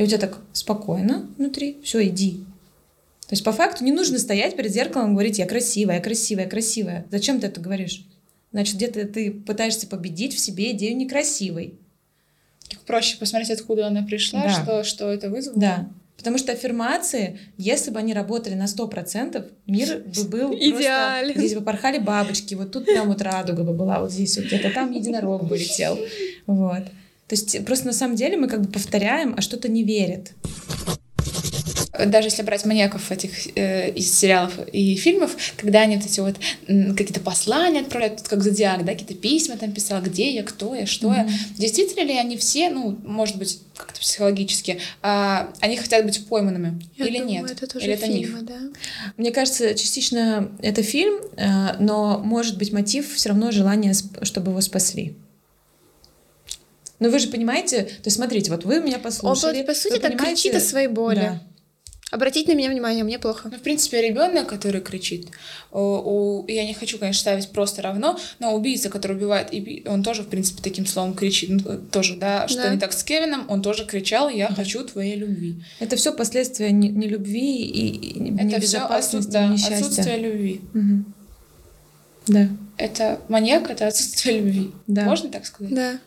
[0.00, 2.42] И у тебя так спокойно внутри, все, иди.
[3.28, 6.44] То есть по факту не нужно стоять перед зеркалом и говорить, я красивая, я красивая,
[6.44, 7.06] я красивая.
[7.10, 8.06] Зачем ты это говоришь?
[8.50, 11.74] Значит, где-то ты пытаешься победить в себе идею некрасивой.
[12.70, 14.62] Так проще посмотреть, откуда она пришла, Да.
[14.62, 15.60] что, что это вызвало.
[15.60, 15.90] Да.
[16.16, 21.34] Потому что аффирмации, если бы они работали на 100%, мир бы был Идеален.
[21.34, 21.40] просто...
[21.40, 24.70] Здесь бы порхали бабочки, вот тут прям вот радуга бы была, вот здесь вот где-то
[24.70, 25.98] там единорог бы летел.
[26.46, 26.84] Вот.
[27.30, 30.32] То есть просто на самом деле мы как бы повторяем, а что-то не верит.
[32.06, 36.36] даже если брать маньяков этих э, из сериалов и фильмов, когда они вот эти вот
[36.66, 41.12] какие-то послания отправляют, как зодиак, да, какие-то письма там писал, где я, кто я, что
[41.12, 41.30] mm-hmm.
[41.30, 41.30] я.
[41.56, 47.06] Действительно ли они все, ну, может быть, как-то психологически, а, они хотят быть пойманными я
[47.06, 47.50] или думаю, нет?
[47.52, 48.42] Это тоже или это фильмы, миф?
[48.42, 48.60] Да?
[49.16, 53.92] Мне кажется, частично это фильм, э, но может быть мотив все равно желание,
[54.24, 55.14] чтобы его спасли.
[57.00, 59.60] Но вы же понимаете, то есть смотрите, вот вы меня послушали.
[59.60, 60.42] Он, по сути, так понимаете...
[60.42, 61.20] кричит о своей боли.
[61.20, 61.42] Да.
[62.10, 63.48] Обратите на меня внимание, мне плохо.
[63.50, 65.28] Ну, в принципе, ребенок, который кричит,
[65.70, 69.52] у, у, я не хочу, конечно, ставить просто равно, но убийца, который убивает,
[69.86, 72.74] он тоже, в принципе, таким словом кричит, ну, тоже, да, что да.
[72.74, 75.62] не так с Кевином, он тоже кричал, я хочу твоей любви.
[75.78, 80.60] Это все последствия не, не любви и, и Это все отсут, да, отсутствие любви.
[80.74, 81.04] Угу.
[82.26, 82.48] Да.
[82.76, 84.70] Это маньяк, это отсутствие любви.
[84.88, 85.04] Да.
[85.04, 85.74] Можно так сказать?
[85.74, 86.00] Да.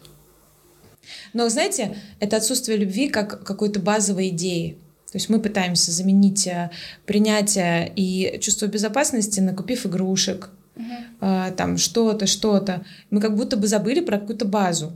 [1.33, 4.77] Но, знаете, это отсутствие любви как какой-то базовой идеи.
[5.11, 6.71] То есть мы пытаемся заменить э,
[7.05, 11.55] принятие и чувство безопасности, накупив игрушек, uh-huh.
[11.55, 12.83] там что-то, что-то.
[13.11, 14.93] Мы как будто бы забыли про какую-то базу.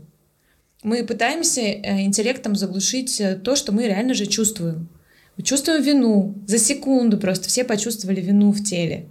[0.82, 4.89] Мы пытаемся э, интеллектом заглушить то, что мы реально же чувствуем.
[5.38, 6.36] Мы чувствуем вину.
[6.47, 9.05] За секунду просто все почувствовали вину в теле.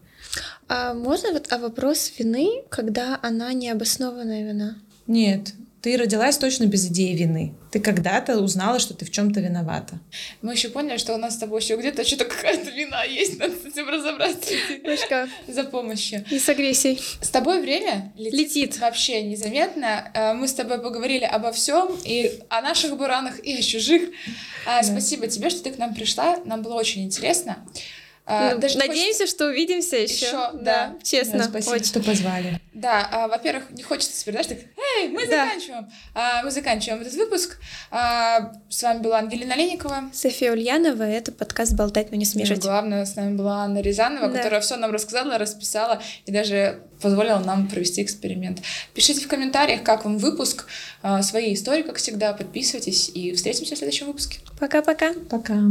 [0.69, 4.77] А можно вот а вопрос вины, когда она необоснованная вина?
[5.07, 5.55] Нет,
[5.87, 7.55] ты родилась точно без идеи вины.
[7.71, 10.01] Ты когда-то узнала, что ты в чем-то виновата.
[10.43, 13.55] Мы еще поняли, что у нас с тобой еще где-то что-то какая-то вина есть, надо
[13.55, 14.53] с этим разобраться.
[14.83, 15.29] Мышка.
[15.47, 16.25] За помощью.
[16.29, 17.01] И с агрессией.
[17.23, 18.35] С тобой время летит.
[18.35, 18.79] летит.
[18.81, 20.11] Вообще незаметно.
[20.13, 24.11] Э, мы с тобой поговорили обо всем, и о наших буранах, и о чужих.
[24.67, 24.89] А, да.
[24.89, 26.39] Спасибо тебе, что ты к нам пришла.
[26.47, 27.65] Нам было очень интересно.
[28.29, 29.27] А, ну, даже Надеемся, хочется...
[29.27, 30.27] что увидимся еще.
[30.27, 30.59] еще да.
[30.61, 31.39] да, честно.
[31.39, 31.85] Да, спасибо, очень.
[31.85, 32.61] что позвали.
[32.75, 34.59] Да, а, во-первых, не хочется теперь, знаешь, так,
[34.99, 35.45] эй, мы да.
[35.45, 35.89] заканчиваем.
[36.13, 37.59] А, мы заканчиваем этот выпуск.
[37.93, 40.11] А, с вами была Ангелина Леникова.
[40.13, 41.05] София Ульянова.
[41.05, 42.59] Это подкаст «Болтать, но не смешать».
[42.59, 44.39] И главное, с нами была Анна Рязанова, да.
[44.39, 48.59] которая все нам рассказала, расписала и даже позволила нам провести эксперимент.
[48.93, 50.67] Пишите в комментариях, как вам выпуск,
[51.01, 52.33] а, свои истории, как всегда.
[52.33, 54.41] Подписывайтесь и встретимся в следующем выпуске.
[54.59, 55.13] Пока-пока.
[55.13, 55.53] Пока.
[55.53, 55.55] -пока.
[55.55, 55.63] Пока.